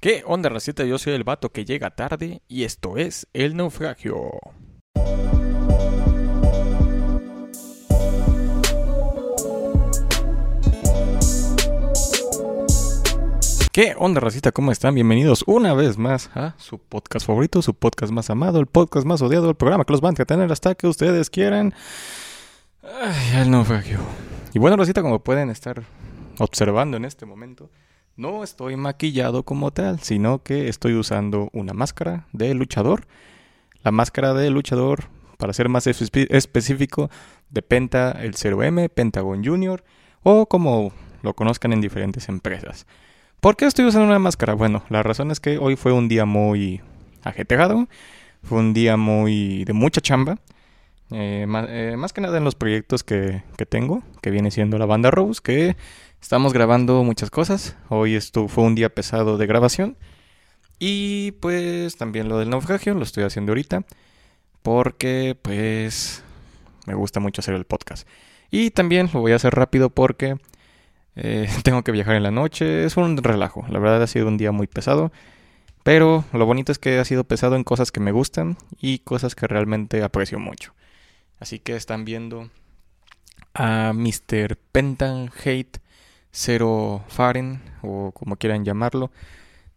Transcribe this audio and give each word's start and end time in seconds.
¿Qué 0.00 0.22
onda, 0.24 0.48
racita? 0.48 0.84
Yo 0.84 0.96
soy 0.96 1.14
el 1.14 1.24
vato 1.24 1.50
que 1.50 1.64
llega 1.64 1.90
tarde 1.90 2.40
y 2.46 2.62
esto 2.62 2.98
es 2.98 3.26
El 3.32 3.56
Naufragio. 3.56 4.30
¿Qué 13.72 13.96
onda, 13.98 14.20
racita? 14.20 14.52
¿Cómo 14.52 14.70
están? 14.70 14.94
Bienvenidos 14.94 15.42
una 15.48 15.74
vez 15.74 15.98
más 15.98 16.30
a 16.32 16.54
su 16.58 16.78
podcast 16.78 17.26
favorito, 17.26 17.60
su 17.60 17.74
podcast 17.74 18.12
más 18.12 18.30
amado, 18.30 18.60
el 18.60 18.66
podcast 18.66 19.04
más 19.04 19.20
odiado, 19.20 19.50
el 19.50 19.56
programa 19.56 19.84
que 19.84 19.92
los 19.92 20.00
van 20.00 20.14
a 20.16 20.24
tener 20.24 20.52
hasta 20.52 20.76
que 20.76 20.86
ustedes 20.86 21.28
quieran. 21.28 21.74
Ay, 22.84 23.40
el 23.40 23.50
naufragio. 23.50 23.98
Y 24.54 24.60
bueno, 24.60 24.76
racita, 24.76 25.02
como 25.02 25.18
pueden 25.24 25.50
estar 25.50 25.82
observando 26.38 26.96
en 26.96 27.04
este 27.04 27.26
momento, 27.26 27.68
no 28.18 28.42
estoy 28.42 28.76
maquillado 28.76 29.44
como 29.44 29.70
tal, 29.70 30.00
sino 30.00 30.42
que 30.42 30.68
estoy 30.68 30.94
usando 30.94 31.48
una 31.52 31.72
máscara 31.72 32.26
de 32.32 32.52
luchador. 32.52 33.06
La 33.84 33.92
máscara 33.92 34.34
de 34.34 34.50
luchador, 34.50 35.04
para 35.38 35.52
ser 35.52 35.68
más 35.68 35.86
específico, 35.86 37.10
de 37.48 37.62
Penta 37.62 38.10
el 38.10 38.34
0M, 38.34 38.88
Pentagon 38.90 39.44
Junior, 39.44 39.84
o 40.24 40.46
como 40.46 40.92
lo 41.22 41.34
conozcan 41.34 41.72
en 41.72 41.80
diferentes 41.80 42.28
empresas. 42.28 42.86
¿Por 43.40 43.56
qué 43.56 43.66
estoy 43.66 43.84
usando 43.84 44.08
una 44.08 44.18
máscara? 44.18 44.54
Bueno, 44.54 44.82
la 44.88 45.04
razón 45.04 45.30
es 45.30 45.38
que 45.38 45.58
hoy 45.58 45.76
fue 45.76 45.92
un 45.92 46.08
día 46.08 46.24
muy 46.24 46.80
ajetreado, 47.22 47.86
fue 48.42 48.58
un 48.58 48.74
día 48.74 48.96
muy 48.96 49.64
de 49.64 49.72
mucha 49.74 50.00
chamba. 50.00 50.38
Eh, 51.10 51.46
eh, 51.68 51.94
más, 51.96 52.12
que 52.12 52.20
nada 52.20 52.36
en 52.36 52.44
los 52.44 52.56
proyectos 52.56 53.04
que, 53.04 53.42
que, 53.56 53.64
tengo, 53.64 54.02
que 54.20 54.30
viene 54.30 54.50
siendo 54.50 54.76
la 54.76 54.86
banda 54.86 55.10
Rose, 55.10 55.40
que 55.42 55.76
estamos 56.20 56.52
grabando 56.52 57.02
muchas 57.04 57.30
cosas. 57.30 57.76
Hoy 57.88 58.14
esto 58.14 58.48
fue 58.48 58.64
un 58.64 58.74
día 58.74 58.94
pesado 58.94 59.38
de 59.38 59.46
grabación. 59.46 59.96
Y 60.78 61.32
pues 61.32 61.96
también 61.96 62.28
lo 62.28 62.38
del 62.38 62.50
naufragio 62.50 62.94
lo 62.94 63.02
estoy 63.02 63.24
haciendo 63.24 63.52
ahorita. 63.52 63.84
Porque 64.62 65.36
pues 65.40 66.22
me 66.86 66.94
gusta 66.94 67.20
mucho 67.20 67.40
hacer 67.40 67.54
el 67.54 67.64
podcast. 67.64 68.06
Y 68.50 68.70
también 68.70 69.10
lo 69.12 69.20
voy 69.20 69.32
a 69.32 69.36
hacer 69.36 69.54
rápido 69.54 69.90
porque 69.90 70.36
eh, 71.16 71.48
tengo 71.64 71.82
que 71.82 71.92
viajar 71.92 72.16
en 72.16 72.22
la 72.22 72.30
noche. 72.30 72.84
Es 72.84 72.96
un 72.96 73.16
relajo. 73.16 73.64
La 73.68 73.78
verdad 73.78 74.02
ha 74.02 74.06
sido 74.06 74.28
un 74.28 74.38
día 74.38 74.52
muy 74.52 74.66
pesado. 74.66 75.12
Pero 75.82 76.24
lo 76.32 76.44
bonito 76.44 76.72
es 76.72 76.78
que 76.78 76.98
ha 76.98 77.04
sido 77.04 77.24
pesado 77.24 77.56
en 77.56 77.64
cosas 77.64 77.92
que 77.92 78.00
me 78.00 78.12
gustan 78.12 78.58
y 78.80 78.98
cosas 78.98 79.34
que 79.34 79.46
realmente 79.46 80.02
aprecio 80.02 80.38
mucho. 80.38 80.74
Así 81.40 81.60
que 81.60 81.76
están 81.76 82.04
viendo 82.04 82.50
a 83.54 83.92
Mr. 83.94 84.56
Pentan 84.72 85.30
Hate 85.42 85.80
Zero 86.32 87.04
Faren 87.08 87.60
o 87.82 88.12
como 88.12 88.36
quieran 88.36 88.64
llamarlo. 88.64 89.10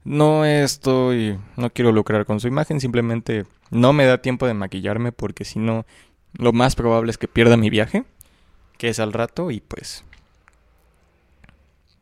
No 0.04 0.46
estoy, 0.46 1.40
no 1.58 1.70
quiero 1.70 1.92
lucrar 1.92 2.26
con 2.26 2.40
su 2.40 2.48
imagen, 2.48 2.80
simplemente 2.80 3.46
no 3.70 3.94
me 3.94 4.06
da 4.06 4.22
tiempo 4.22 4.48
de 4.48 4.54
maquillarme 4.54 5.12
porque 5.12 5.46
si 5.46 5.60
no, 5.60 5.86
lo 6.34 6.54
más 6.54 6.76
probable 6.76 7.12
es 7.12 7.18
que 7.18 7.28
pierda 7.28 7.56
mi 7.58 7.70
viaje, 7.70 8.04
que 8.78 8.90
es 8.90 9.00
al 9.00 9.14
rato 9.14 9.52
y 9.52 9.62
pues 9.62 10.04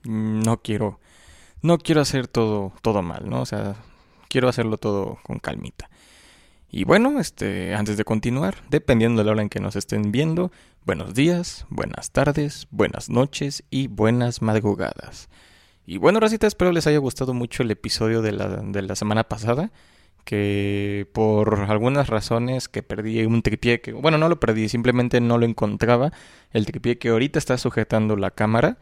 no 0.04 0.62
quiero, 0.62 1.00
no 1.62 1.78
quiero 1.78 2.02
hacer 2.02 2.28
todo, 2.28 2.72
todo 2.82 3.02
mal, 3.02 3.30
¿no? 3.30 3.42
O 3.42 3.46
sea, 3.46 3.76
quiero 4.30 4.48
hacerlo 4.48 4.78
todo 4.78 5.20
con 5.24 5.40
calmita. 5.40 5.90
Y 6.72 6.84
bueno, 6.84 7.20
este, 7.20 7.74
antes 7.74 7.98
de 7.98 8.04
continuar, 8.06 8.58
dependiendo 8.70 9.20
de 9.20 9.26
la 9.26 9.32
hora 9.32 9.42
en 9.42 9.50
que 9.50 9.60
nos 9.60 9.76
estén 9.76 10.12
viendo, 10.12 10.52
buenos 10.86 11.16
días, 11.16 11.66
buenas 11.70 12.12
tardes, 12.12 12.68
buenas 12.70 13.10
noches 13.10 13.64
y 13.72 13.88
buenas 13.88 14.44
madrugadas. 14.44 15.30
Y 15.88 15.98
bueno, 15.98 16.20
Racita, 16.20 16.46
espero 16.46 16.72
les 16.72 16.86
haya 16.86 17.00
gustado 17.00 17.34
mucho 17.34 17.64
el 17.64 17.72
episodio 17.72 18.22
de 18.22 18.34
la, 18.34 18.48
de 18.48 18.84
la 18.84 18.96
semana 18.96 19.24
pasada, 19.24 19.72
que 20.26 21.08
por 21.12 21.66
algunas 21.70 22.08
razones 22.08 22.68
que 22.68 22.84
perdí 22.84 23.26
un 23.26 23.42
tripié 23.42 23.82
que, 23.82 23.94
bueno, 23.94 24.20
no 24.20 24.30
lo 24.30 24.40
perdí, 24.40 24.70
simplemente 24.70 25.22
no 25.22 25.40
lo 25.40 25.48
encontraba, 25.48 26.12
el 26.52 26.68
tripié 26.68 27.00
que 27.00 27.10
ahorita 27.10 27.40
está 27.40 27.58
sujetando 27.58 28.16
la 28.16 28.30
cámara. 28.30 28.78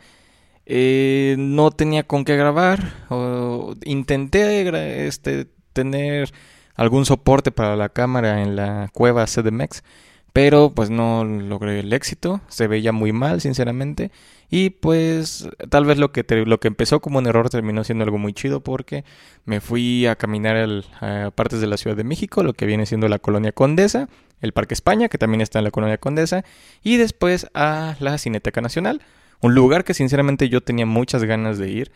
Eh, 0.65 1.37
no 1.39 1.71
tenía 1.71 2.03
con 2.03 2.25
qué 2.25 2.35
grabar, 2.35 3.05
o 3.07 3.75
intenté 3.85 5.07
este, 5.07 5.47
tener 5.71 6.33
algún 6.77 7.05
soporte 7.05 7.51
para 7.51 7.75
la 7.75 7.89
cámara 7.89 8.41
en 8.41 8.55
la 8.55 8.89
cueva 8.93 9.25
CDMX, 9.25 9.83
pero 10.31 10.71
pues 10.73 10.91
no 10.91 11.25
logré 11.25 11.79
el 11.79 11.91
éxito, 11.91 12.41
se 12.47 12.67
veía 12.67 12.91
muy 12.91 13.11
mal 13.11 13.41
sinceramente 13.41 14.11
y 14.49 14.69
pues 14.69 15.49
tal 15.69 15.85
vez 15.85 15.97
lo 15.97 16.11
que, 16.11 16.23
lo 16.45 16.59
que 16.59 16.67
empezó 16.67 17.01
como 17.01 17.17
un 17.17 17.25
error 17.25 17.49
terminó 17.49 17.83
siendo 17.83 18.03
algo 18.03 18.19
muy 18.19 18.33
chido 18.33 18.61
porque 18.61 19.03
me 19.45 19.59
fui 19.59 20.05
a 20.05 20.15
caminar 20.15 20.83
a 21.01 21.31
partes 21.31 21.59
de 21.59 21.67
la 21.67 21.77
Ciudad 21.77 21.97
de 21.97 22.03
México, 22.03 22.43
lo 22.43 22.53
que 22.53 22.67
viene 22.67 22.85
siendo 22.85 23.07
la 23.07 23.17
Colonia 23.17 23.51
Condesa, 23.51 24.07
el 24.39 24.53
Parque 24.53 24.75
España, 24.75 25.09
que 25.09 25.17
también 25.17 25.41
está 25.41 25.57
en 25.57 25.65
la 25.65 25.71
Colonia 25.71 25.97
Condesa, 25.97 26.45
y 26.83 26.97
después 26.97 27.47
a 27.55 27.95
la 27.99 28.19
Cineteca 28.19 28.61
Nacional, 28.61 29.01
un 29.41 29.55
lugar 29.55 29.83
que 29.83 29.95
sinceramente 29.95 30.49
yo 30.49 30.61
tenía 30.61 30.85
muchas 30.85 31.23
ganas 31.23 31.57
de 31.57 31.69
ir 31.71 31.91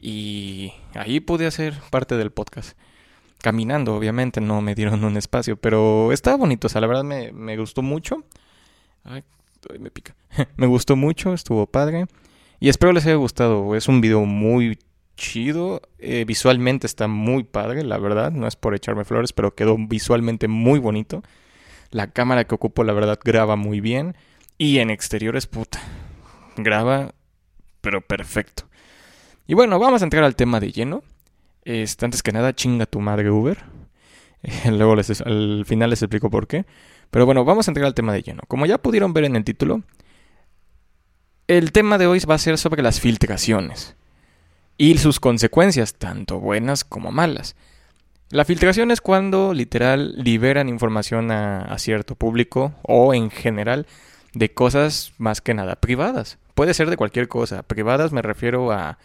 y 0.00 0.72
ahí 0.94 1.20
pude 1.20 1.46
hacer 1.46 1.74
parte 1.90 2.16
del 2.16 2.30
podcast 2.30 2.76
caminando, 3.44 3.94
obviamente, 3.94 4.40
no 4.40 4.62
me 4.62 4.74
dieron 4.74 5.04
un 5.04 5.18
espacio, 5.18 5.56
pero 5.58 6.12
estaba 6.12 6.38
bonito, 6.38 6.66
o 6.66 6.70
sea, 6.70 6.80
la 6.80 6.86
verdad 6.86 7.04
me, 7.04 7.30
me 7.30 7.58
gustó 7.58 7.82
mucho. 7.82 8.24
Ay, 9.04 9.22
me 9.78 9.90
pica. 9.90 10.16
me 10.56 10.66
gustó 10.66 10.96
mucho, 10.96 11.34
estuvo 11.34 11.66
padre. 11.66 12.06
Y 12.58 12.70
espero 12.70 12.94
les 12.94 13.04
haya 13.04 13.16
gustado, 13.16 13.76
es 13.76 13.86
un 13.86 14.00
video 14.00 14.24
muy 14.24 14.78
chido, 15.18 15.82
eh, 15.98 16.24
visualmente 16.26 16.86
está 16.86 17.06
muy 17.06 17.44
padre, 17.44 17.84
la 17.84 17.98
verdad, 17.98 18.32
no 18.32 18.46
es 18.46 18.56
por 18.56 18.74
echarme 18.74 19.04
flores, 19.04 19.34
pero 19.34 19.54
quedó 19.54 19.76
visualmente 19.78 20.48
muy 20.48 20.78
bonito. 20.78 21.22
La 21.90 22.10
cámara 22.12 22.44
que 22.44 22.54
ocupo, 22.54 22.82
la 22.82 22.94
verdad, 22.94 23.18
graba 23.22 23.56
muy 23.56 23.80
bien. 23.80 24.16
Y 24.56 24.78
en 24.78 24.88
exteriores, 24.88 25.46
puta, 25.46 25.82
graba, 26.56 27.12
pero 27.82 28.00
perfecto. 28.00 28.64
Y 29.46 29.52
bueno, 29.52 29.78
vamos 29.78 30.00
a 30.00 30.06
entrar 30.06 30.24
al 30.24 30.34
tema 30.34 30.60
de 30.60 30.72
lleno. 30.72 31.02
Este, 31.64 32.04
antes 32.04 32.22
que 32.22 32.32
nada, 32.32 32.54
chinga 32.54 32.86
tu 32.86 33.00
madre 33.00 33.30
Uber. 33.30 33.58
Luego 34.70 34.96
les, 34.96 35.20
al 35.20 35.64
final 35.66 35.90
les 35.90 36.02
explico 36.02 36.30
por 36.30 36.46
qué. 36.46 36.66
Pero 37.10 37.26
bueno, 37.26 37.44
vamos 37.44 37.68
a 37.68 37.70
entrar 37.70 37.86
al 37.86 37.94
tema 37.94 38.12
de 38.12 38.22
lleno. 38.22 38.42
Como 38.48 38.66
ya 38.66 38.78
pudieron 38.78 39.12
ver 39.12 39.24
en 39.24 39.36
el 39.36 39.44
título, 39.44 39.82
el 41.46 41.72
tema 41.72 41.98
de 41.98 42.06
hoy 42.06 42.20
va 42.20 42.34
a 42.34 42.38
ser 42.38 42.58
sobre 42.58 42.82
las 42.82 43.00
filtraciones 43.00 43.96
y 44.76 44.98
sus 44.98 45.20
consecuencias, 45.20 45.94
tanto 45.94 46.40
buenas 46.40 46.84
como 46.84 47.12
malas. 47.12 47.56
La 48.30 48.44
filtración 48.44 48.90
es 48.90 49.00
cuando 49.00 49.54
literal 49.54 50.14
liberan 50.16 50.68
información 50.68 51.30
a, 51.30 51.78
cierto 51.78 52.16
público 52.16 52.74
o 52.82 53.14
en 53.14 53.30
general 53.30 53.86
de 54.32 54.52
cosas 54.52 55.12
más 55.18 55.40
que 55.40 55.54
nada 55.54 55.76
privadas. 55.76 56.38
Puede 56.54 56.74
ser 56.74 56.90
de 56.90 56.96
cualquier 56.96 57.28
cosa. 57.28 57.62
Privadas 57.62 58.12
me 58.12 58.22
refiero 58.22 58.72
a 58.72 58.98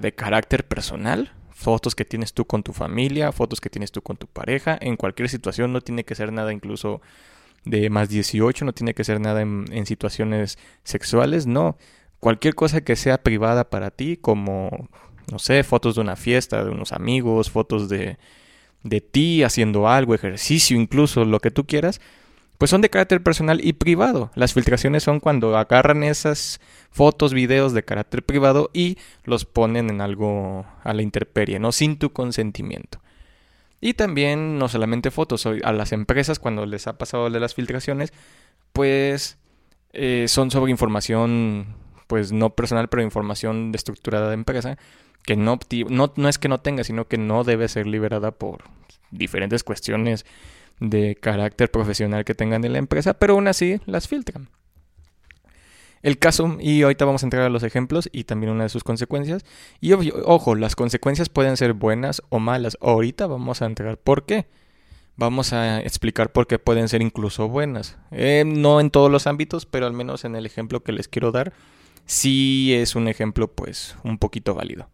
de 0.00 0.14
carácter 0.14 0.66
personal, 0.66 1.32
fotos 1.62 1.94
que 1.94 2.04
tienes 2.04 2.32
tú 2.34 2.44
con 2.44 2.62
tu 2.62 2.72
familia, 2.72 3.32
fotos 3.32 3.60
que 3.60 3.70
tienes 3.70 3.92
tú 3.92 4.02
con 4.02 4.16
tu 4.16 4.26
pareja, 4.26 4.76
en 4.80 4.96
cualquier 4.96 5.28
situación, 5.28 5.72
no 5.72 5.80
tiene 5.80 6.04
que 6.04 6.14
ser 6.14 6.32
nada 6.32 6.52
incluso 6.52 7.00
de 7.64 7.88
más 7.90 8.08
18, 8.08 8.64
no 8.64 8.72
tiene 8.72 8.94
que 8.94 9.04
ser 9.04 9.20
nada 9.20 9.40
en, 9.42 9.86
situaciones 9.86 10.58
sexuales, 10.84 11.46
no. 11.46 11.76
Cualquier 12.20 12.54
cosa 12.54 12.82
que 12.82 12.96
sea 12.96 13.22
privada 13.22 13.70
para 13.70 13.90
ti, 13.90 14.16
como, 14.16 14.88
no 15.30 15.38
sé, 15.38 15.62
fotos 15.64 15.94
de 15.94 16.00
una 16.00 16.16
fiesta, 16.16 16.64
de 16.64 16.70
unos 16.70 16.92
amigos, 16.92 17.50
fotos 17.50 17.88
de, 17.88 18.18
de 18.82 19.00
ti 19.00 19.42
haciendo 19.42 19.88
algo, 19.88 20.14
ejercicio, 20.14 20.76
incluso 20.76 21.24
lo 21.24 21.40
que 21.40 21.50
tú 21.50 21.66
quieras, 21.66 22.00
pues 22.62 22.70
son 22.70 22.80
de 22.80 22.90
carácter 22.90 23.20
personal 23.24 23.58
y 23.60 23.72
privado. 23.72 24.30
Las 24.36 24.54
filtraciones 24.54 25.02
son 25.02 25.18
cuando 25.18 25.58
agarran 25.58 26.04
esas 26.04 26.60
fotos, 26.92 27.34
videos 27.34 27.72
de 27.72 27.82
carácter 27.82 28.22
privado 28.22 28.70
y 28.72 28.98
los 29.24 29.44
ponen 29.44 29.90
en 29.90 30.00
algo 30.00 30.64
a 30.84 30.94
la 30.94 31.02
intemperie, 31.02 31.58
¿no? 31.58 31.72
Sin 31.72 31.98
tu 31.98 32.12
consentimiento. 32.12 33.00
Y 33.80 33.94
también 33.94 34.60
no 34.60 34.68
solamente 34.68 35.10
fotos, 35.10 35.44
a 35.44 35.72
las 35.72 35.90
empresas 35.90 36.38
cuando 36.38 36.64
les 36.64 36.86
ha 36.86 36.98
pasado 36.98 37.28
de 37.28 37.40
las 37.40 37.52
filtraciones, 37.52 38.12
pues 38.72 39.38
eh, 39.92 40.26
son 40.28 40.52
sobre 40.52 40.70
información, 40.70 41.74
pues 42.06 42.30
no 42.30 42.50
personal, 42.50 42.88
pero 42.88 43.02
información 43.02 43.72
de 43.72 43.76
estructurada 43.78 44.28
de 44.28 44.34
empresa, 44.34 44.78
que 45.24 45.34
no, 45.34 45.58
no, 45.88 46.12
no 46.14 46.28
es 46.28 46.38
que 46.38 46.48
no 46.48 46.60
tenga, 46.60 46.84
sino 46.84 47.08
que 47.08 47.18
no 47.18 47.42
debe 47.42 47.66
ser 47.66 47.88
liberada 47.88 48.30
por 48.30 48.62
diferentes 49.10 49.64
cuestiones 49.64 50.24
de 50.82 51.14
carácter 51.14 51.70
profesional 51.70 52.24
que 52.24 52.34
tengan 52.34 52.64
en 52.64 52.72
la 52.72 52.78
empresa, 52.78 53.14
pero 53.14 53.34
aún 53.34 53.46
así 53.48 53.80
las 53.86 54.08
filtran. 54.08 54.48
El 56.02 56.18
caso, 56.18 56.56
y 56.60 56.82
ahorita 56.82 57.04
vamos 57.04 57.22
a 57.22 57.26
entrar 57.26 57.44
a 57.44 57.48
los 57.48 57.62
ejemplos 57.62 58.08
y 58.12 58.24
también 58.24 58.52
una 58.52 58.64
de 58.64 58.68
sus 58.68 58.82
consecuencias. 58.82 59.44
Y 59.80 59.92
ojo, 59.92 60.56
las 60.56 60.74
consecuencias 60.74 61.28
pueden 61.28 61.56
ser 61.56 61.74
buenas 61.74 62.22
o 62.28 62.40
malas. 62.40 62.76
Ahorita 62.80 63.28
vamos 63.28 63.62
a 63.62 63.66
entrar 63.66 63.98
por 63.98 64.26
qué. 64.26 64.46
Vamos 65.14 65.52
a 65.52 65.80
explicar 65.80 66.32
por 66.32 66.48
qué 66.48 66.58
pueden 66.58 66.88
ser 66.88 67.02
incluso 67.02 67.46
buenas. 67.48 67.98
Eh, 68.10 68.42
no 68.44 68.80
en 68.80 68.90
todos 68.90 69.12
los 69.12 69.28
ámbitos, 69.28 69.64
pero 69.64 69.86
al 69.86 69.92
menos 69.92 70.24
en 70.24 70.34
el 70.34 70.44
ejemplo 70.44 70.82
que 70.82 70.90
les 70.90 71.06
quiero 71.06 71.30
dar, 71.30 71.52
sí 72.04 72.74
es 72.74 72.96
un 72.96 73.06
ejemplo 73.06 73.52
pues 73.52 73.94
un 74.02 74.18
poquito 74.18 74.54
válido. 74.54 74.88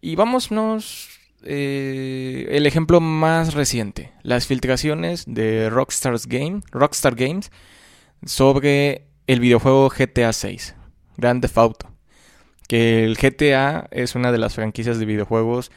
Y 0.00 0.16
vámonos 0.16 1.09
eh, 1.44 2.48
el 2.50 2.66
ejemplo 2.66 3.00
más 3.00 3.54
reciente, 3.54 4.12
las 4.22 4.46
filtraciones 4.46 5.24
de 5.26 5.70
Game, 5.70 6.60
Rockstar 6.70 7.14
Games 7.14 7.50
sobre 8.24 9.06
el 9.26 9.40
videojuego 9.40 9.88
GTA 9.88 10.32
6, 10.32 10.74
Grand 11.16 11.40
Theft 11.40 11.58
Auto. 11.58 11.90
Que 12.68 13.04
el 13.04 13.16
GTA 13.16 13.88
es 13.90 14.14
una 14.14 14.32
de 14.32 14.38
las 14.38 14.54
franquicias 14.54 14.98
de 14.98 15.06
videojuegos 15.06 15.70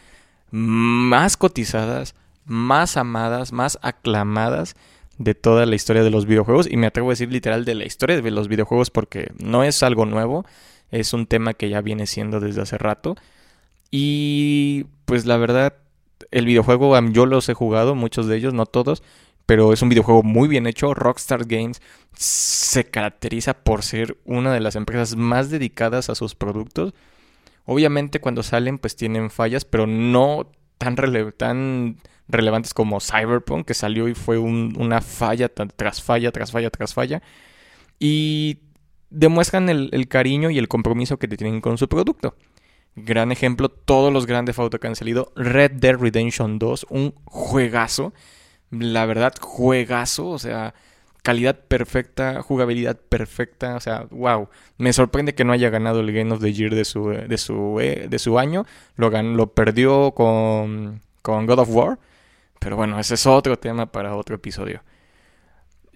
más 0.51 1.37
cotizadas, 1.37 2.15
más 2.45 2.97
amadas, 2.97 3.51
más 3.51 3.79
aclamadas 3.81 4.75
de 5.17 5.33
toda 5.33 5.65
la 5.65 5.75
historia 5.75 6.03
de 6.03 6.09
los 6.09 6.25
videojuegos 6.25 6.67
y 6.69 6.77
me 6.77 6.87
atrevo 6.87 7.09
a 7.09 7.13
decir 7.13 7.31
literal 7.31 7.65
de 7.65 7.75
la 7.75 7.85
historia 7.85 8.21
de 8.21 8.31
los 8.31 8.47
videojuegos 8.47 8.89
porque 8.89 9.31
no 9.43 9.63
es 9.63 9.81
algo 9.81 10.05
nuevo, 10.05 10.45
es 10.91 11.13
un 11.13 11.25
tema 11.25 11.53
que 11.53 11.69
ya 11.69 11.81
viene 11.81 12.05
siendo 12.05 12.39
desde 12.39 12.61
hace 12.61 12.77
rato 12.77 13.15
y 13.95 14.87
pues 15.05 15.27
la 15.27 15.37
verdad 15.37 15.75
el 16.31 16.47
videojuego 16.47 16.99
yo 17.11 17.27
los 17.27 17.47
he 17.47 17.53
jugado, 17.53 17.93
muchos 17.93 18.25
de 18.25 18.37
ellos, 18.37 18.51
no 18.51 18.65
todos, 18.65 19.03
pero 19.45 19.71
es 19.71 19.83
un 19.83 19.89
videojuego 19.89 20.23
muy 20.23 20.47
bien 20.47 20.65
hecho. 20.65 20.95
Rockstar 20.95 21.45
Games 21.45 21.79
se 22.15 22.85
caracteriza 22.85 23.53
por 23.53 23.83
ser 23.83 24.17
una 24.25 24.51
de 24.51 24.61
las 24.61 24.75
empresas 24.75 25.15
más 25.15 25.51
dedicadas 25.51 26.09
a 26.09 26.15
sus 26.15 26.33
productos. 26.33 26.95
Obviamente 27.65 28.19
cuando 28.19 28.41
salen 28.41 28.79
pues 28.79 28.95
tienen 28.95 29.29
fallas, 29.29 29.63
pero 29.63 29.85
no 29.85 30.49
tan, 30.79 30.95
tan 31.37 31.97
relevantes 32.27 32.73
como 32.73 32.99
Cyberpunk, 32.99 33.67
que 33.67 33.75
salió 33.75 34.07
y 34.07 34.15
fue 34.15 34.39
una 34.39 35.01
falla 35.01 35.49
tras 35.49 36.01
falla, 36.01 36.31
tras 36.31 36.51
falla, 36.51 36.71
tras 36.71 36.95
falla. 36.95 37.21
Y 37.99 38.57
demuestran 39.11 39.69
el, 39.69 40.07
cariño 40.07 40.49
y 40.49 40.57
el 40.57 40.67
compromiso 40.67 41.19
que 41.19 41.27
tienen 41.27 41.61
con 41.61 41.77
su 41.77 41.87
producto. 41.87 42.35
Gran 42.95 43.31
ejemplo, 43.31 43.69
todos 43.69 44.13
los 44.13 44.27
grandes 44.27 44.59
auto 44.59 44.79
que 44.79 44.87
han 44.87 44.95
salido. 44.95 45.31
Red 45.35 45.71
Dead 45.71 45.95
Redemption 45.95 46.59
2, 46.59 46.87
un 46.89 47.13
juegazo. 47.25 48.13
La 48.69 49.05
verdad, 49.05 49.33
juegazo. 49.39 50.29
O 50.29 50.39
sea, 50.39 50.75
calidad 51.23 51.59
perfecta, 51.67 52.41
jugabilidad 52.43 52.97
perfecta. 52.97 53.75
O 53.75 53.79
sea, 53.79 54.05
wow. 54.11 54.49
Me 54.77 54.93
sorprende 54.93 55.33
que 55.33 55.43
no 55.43 55.53
haya 55.53 55.69
ganado 55.69 56.01
el 56.01 56.11
Game 56.11 56.31
of 56.31 56.41
the 56.41 56.53
Year 56.53 56.75
de 56.75 56.85
su, 56.85 57.09
de 57.09 57.37
su, 57.37 57.79
eh, 57.79 58.07
de 58.09 58.19
su 58.19 58.37
año. 58.37 58.65
Lo, 58.95 59.09
lo 59.09 59.53
perdió 59.53 60.11
con, 60.11 61.01
con 61.21 61.47
God 61.47 61.59
of 61.59 61.69
War. 61.71 61.99
Pero 62.59 62.75
bueno, 62.77 62.99
ese 62.99 63.15
es 63.15 63.25
otro 63.25 63.57
tema 63.57 63.91
para 63.91 64.15
otro 64.15 64.35
episodio. 64.35 64.83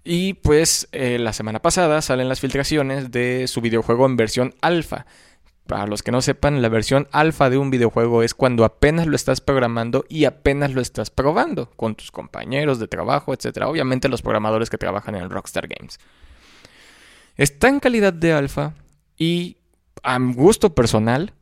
Y 0.03 0.35
pues 0.35 0.87
eh, 0.93 1.19
la 1.19 1.33
semana 1.33 1.61
pasada 1.61 2.01
salen 2.01 2.29
las 2.29 2.39
filtraciones 2.39 3.11
de 3.11 3.45
su 3.47 3.59
videojuego 3.61 4.05
en 4.05 4.15
versión 4.15 4.55
alfa. 4.61 5.05
Para 5.67 5.85
los 5.85 6.01
que 6.01 6.11
no 6.11 6.21
sepan, 6.21 6.61
la 6.61 6.69
versión 6.69 7.07
alfa 7.11 7.49
de 7.49 7.57
un 7.57 7.69
videojuego 7.69 8.23
es 8.23 8.33
cuando 8.33 8.63
apenas 8.63 9.05
lo 9.05 9.15
estás 9.15 9.41
programando 9.41 10.05
y 10.07 10.25
apenas 10.25 10.73
lo 10.73 10.81
estás 10.81 11.09
probando 11.09 11.69
con 11.75 11.95
tus 11.95 12.09
compañeros 12.11 12.79
de 12.79 12.87
trabajo, 12.87 13.33
etc. 13.33 13.63
Obviamente 13.65 14.09
los 14.09 14.21
programadores 14.21 14.69
que 14.69 14.77
trabajan 14.77 15.15
en 15.15 15.29
Rockstar 15.29 15.67
Games. 15.67 15.99
Está 17.35 17.67
en 17.67 17.79
calidad 17.79 18.13
de 18.13 18.33
alfa 18.33 18.73
y 19.17 19.57
a 20.03 20.17
gusto 20.19 20.73
personal, 20.73 21.33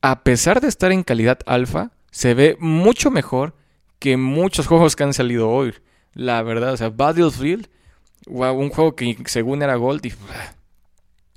a 0.00 0.24
pesar 0.24 0.60
de 0.60 0.68
estar 0.68 0.90
en 0.90 1.02
calidad 1.02 1.38
alfa, 1.46 1.90
se 2.10 2.34
ve 2.34 2.56
mucho 2.58 3.10
mejor 3.10 3.54
que 3.98 4.16
muchos 4.16 4.66
juegos 4.68 4.96
que 4.96 5.04
han 5.04 5.14
salido 5.14 5.50
hoy. 5.50 5.74
La 6.14 6.42
verdad, 6.42 6.72
o 6.72 6.76
sea, 6.76 6.90
Battlefield, 6.90 7.68
un 8.26 8.70
juego 8.70 8.96
que 8.96 9.16
según 9.26 9.62
era 9.62 9.74
Gold 9.76 10.06
y 10.06 10.12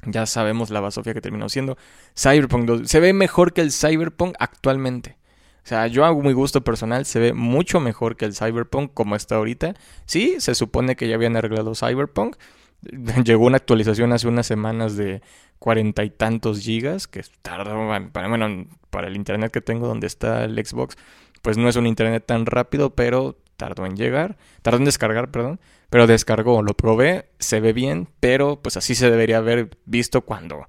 ya 0.07 0.25
sabemos 0.25 0.69
la 0.69 0.80
basofia 0.80 1.13
que 1.13 1.21
terminó 1.21 1.50
siendo. 1.50 1.77
Cyberpunk 2.18 2.65
2 2.65 2.89
se 2.89 3.00
ve 3.00 3.13
mejor 3.13 3.54
que 3.54 3.62
el 3.62 3.71
Cyberpunk 3.71 4.36
actualmente. 4.39 5.18
O 5.63 5.68
sea, 5.68 5.88
yo 5.88 6.06
hago 6.06 6.21
mi 6.21 6.31
gusto 6.31 6.63
personal, 6.63 7.06
se 7.06 7.19
ve 7.19 7.33
mucho 7.33 7.81
mejor 7.81 8.15
que 8.15 8.24
el 8.24 8.33
Cyberpunk 8.33 8.94
como 8.94 9.18
está 9.18 9.36
ahorita. 9.36 9.75
Sí, 10.06 10.38
se 10.39 10.56
supone 10.56 10.95
que 10.95 11.09
ya 11.09 11.15
habían 11.15 11.36
arreglado 11.36 11.75
Cyberpunk. 11.75 12.38
Llegó 13.25 13.45
una 13.45 13.57
actualización 13.57 14.13
hace 14.13 14.27
unas 14.27 14.48
semanas 14.48 14.95
de 14.95 15.21
cuarenta 15.59 16.06
y 16.06 16.09
tantos 16.09 16.62
gigas, 16.62 17.07
que 17.07 17.21
tardó, 17.42 17.75
para, 18.13 18.27
bueno, 18.30 18.68
para 18.89 19.07
el 19.07 19.15
internet 19.15 19.51
que 19.51 19.59
tengo 19.59 19.88
donde 19.88 20.07
está 20.07 20.45
el 20.45 20.54
Xbox, 20.65 20.95
pues 21.42 21.57
no 21.57 21.68
es 21.68 21.75
un 21.75 21.88
internet 21.88 22.24
tan 22.25 22.45
rápido, 22.45 22.95
pero 22.95 23.38
tardó 23.57 23.86
en 23.86 23.98
llegar, 23.98 24.38
tardó 24.62 24.77
en 24.77 24.86
descargar, 24.86 25.31
perdón, 25.31 25.59
pero 25.89 26.07
descargó, 26.07 26.62
lo 26.62 26.75
probé, 26.75 27.30
se 27.39 27.60
ve 27.60 27.74
bien, 27.74 28.10
pero 28.19 28.62
pues 28.62 28.78
así 28.78 28.95
se 28.95 29.10
debería 29.10 29.38
haber 29.38 29.78
visto 29.86 30.22
cuando 30.22 30.68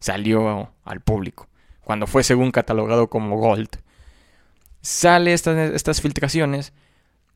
salió 0.00 0.72
al 0.84 1.00
público, 1.00 1.48
cuando 1.82 2.06
fue 2.06 2.22
según 2.22 2.50
catalogado 2.50 3.08
como 3.08 3.38
Gold. 3.38 3.70
Sale 4.80 5.32
estas, 5.32 5.72
estas 5.72 6.00
filtraciones 6.00 6.72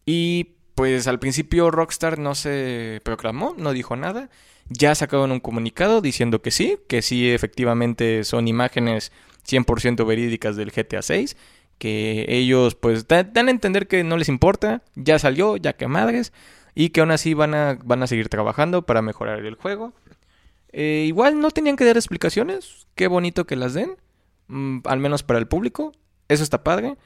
y 0.07 0.57
pues 0.75 1.07
al 1.07 1.19
principio 1.19 1.71
Rockstar 1.71 2.19
no 2.19 2.35
se 2.35 3.01
proclamó, 3.05 3.55
no 3.57 3.73
dijo 3.73 3.97
nada, 3.97 4.31
ya 4.69 4.95
sacaron 4.95 5.33
un 5.33 5.41
comunicado 5.41 6.01
diciendo 6.01 6.41
que 6.43 6.51
sí, 6.51 6.79
que 6.89 7.03
sí 7.03 7.31
efectivamente 7.31 8.25
son 8.25 8.49
imágenes 8.49 9.13
100% 9.49 10.07
verídicas 10.07 10.57
del 10.57 10.71
GTA 10.71 11.03
6 11.03 11.37
que 11.83 12.27
ellos 12.29 12.77
pues 12.77 13.09
dan, 13.09 13.33
a 13.35 13.51
entender 13.51 13.89
que 13.89 14.05
no 14.05 14.17
les 14.17 14.29
importa, 14.29 14.83
ya 14.95 15.19
salió, 15.19 15.57
ya 15.57 15.73
que 15.73 15.89
madres, 15.89 16.33
y 16.75 16.91
que 16.91 17.01
aún 17.01 17.11
así 17.11 17.35
van 17.35 17.55
a, 17.55 17.79
van 17.85 18.03
a 18.03 18.07
seguir 18.07 18.29
trabajando 18.29 18.83
para 18.83 19.03
mejorar 19.03 19.45
el 19.45 19.55
juego. 19.55 19.93
Eh, 20.73 21.05
igual 21.07 21.41
no 21.41 21.51
tenían 21.51 21.77
que 21.77 21.85
dar 21.85 21.97
explicaciones, 21.97 22.87
qué 22.95 23.07
bonito 23.07 23.47
que 23.47 23.57
las 23.57 23.75
den, 23.75 23.97
mm, 24.49 24.81
al 24.85 24.99
menos 24.99 25.23
para 25.23 25.39
el 25.39 25.47
público, 25.47 25.93
eso 26.29 26.43
está 26.43 26.65
padre. 26.65 26.97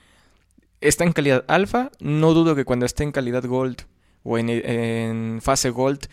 Está 0.81 1.05
en 1.05 1.13
calidad 1.13 1.45
alfa, 1.49 1.91
no 2.01 2.35
dudo 2.35 2.55
que 2.55 2.65
cuando 2.65 2.87
esté 2.87 3.03
en 3.03 3.13
calidad 3.13 3.45
gold 3.45 3.83
o 4.23 4.39
en, 4.39 4.51
en 4.51 5.41
fase 5.41 5.71
gold, 5.71 6.07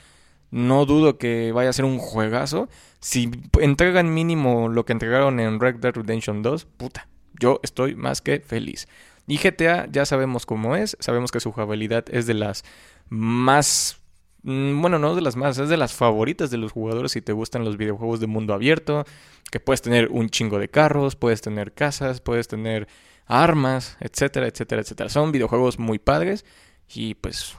no 0.51 0.85
dudo 0.85 1.17
que 1.17 1.51
vaya 1.51 1.69
a 1.69 1.73
ser 1.73 1.85
un 1.85 1.97
juegazo. 1.97 2.69
Si 2.99 3.29
entregan 3.59 4.13
mínimo 4.13 4.69
lo 4.69 4.85
que 4.85 4.93
entregaron 4.93 5.39
en 5.39 5.59
Red 5.59 5.75
Dead 5.75 5.93
Redemption 5.93 6.41
2, 6.41 6.65
puta, 6.65 7.07
yo 7.39 7.59
estoy 7.63 7.95
más 7.95 8.21
que 8.21 8.39
feliz. 8.39 8.87
Y 9.27 9.37
GTA 9.37 9.87
ya 9.91 10.05
sabemos 10.05 10.45
cómo 10.45 10.75
es, 10.75 10.97
sabemos 10.99 11.31
que 11.31 11.39
su 11.39 11.51
jugabilidad 11.51 12.05
es 12.09 12.25
de 12.25 12.33
las 12.33 12.63
más 13.09 13.99
mm, 14.43 14.81
bueno, 14.81 14.99
no 14.99 15.15
de 15.15 15.21
las 15.21 15.35
más, 15.35 15.57
es 15.57 15.69
de 15.69 15.77
las 15.77 15.93
favoritas 15.93 16.51
de 16.51 16.57
los 16.57 16.71
jugadores 16.71 17.13
si 17.13 17.21
te 17.21 17.33
gustan 17.33 17.65
los 17.65 17.77
videojuegos 17.77 18.19
de 18.19 18.27
mundo 18.27 18.53
abierto, 18.53 19.05
que 19.51 19.59
puedes 19.59 19.81
tener 19.81 20.09
un 20.09 20.29
chingo 20.29 20.59
de 20.59 20.69
carros, 20.69 21.15
puedes 21.15 21.41
tener 21.41 21.73
casas, 21.73 22.21
puedes 22.21 22.47
tener 22.47 22.87
armas, 23.25 23.97
etcétera, 23.99 24.47
etcétera, 24.47 24.81
etcétera. 24.81 25.09
Son 25.09 25.31
videojuegos 25.31 25.79
muy 25.79 25.99
padres 25.99 26.45
y 26.93 27.15
pues 27.15 27.55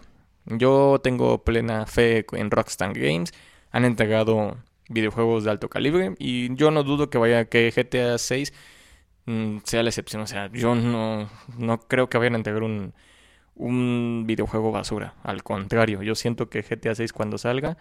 yo 0.47 1.01
tengo 1.03 1.45
plena 1.45 1.87
fe 1.87 2.27
en 2.33 2.51
Rockstar 2.51 2.93
Games. 2.95 3.33
Han 3.71 3.85
entregado 3.85 4.59
videojuegos 4.89 5.45
de 5.45 5.51
alto 5.51 5.69
calibre 5.69 6.15
y 6.19 6.55
yo 6.57 6.71
no 6.71 6.83
dudo 6.85 7.11
que 7.11 7.19
vaya 7.19 7.47
que 7.47 7.71
GTA 7.71 8.19
6 8.19 8.53
Mm, 9.27 9.59
sea 9.65 9.83
la 9.83 9.91
excepción. 9.91 10.23
O 10.23 10.27
sea, 10.27 10.51
yo 10.53 10.75
no, 10.75 11.29
no 11.59 11.81
creo 11.81 12.09
que 12.09 12.19
vayan 12.19 12.35
a 12.35 12.37
entregar 12.39 12.63
un, 12.63 12.95
un 13.57 14.25
videojuego 14.27 14.73
basura. 14.73 15.15
Al 15.23 15.43
contrario, 15.43 16.03
yo 16.03 16.15
siento 16.15 16.49
que 16.49 16.63
GTA 16.63 16.95
6 16.95 17.13
cuando 17.13 17.39
salga 17.39 17.77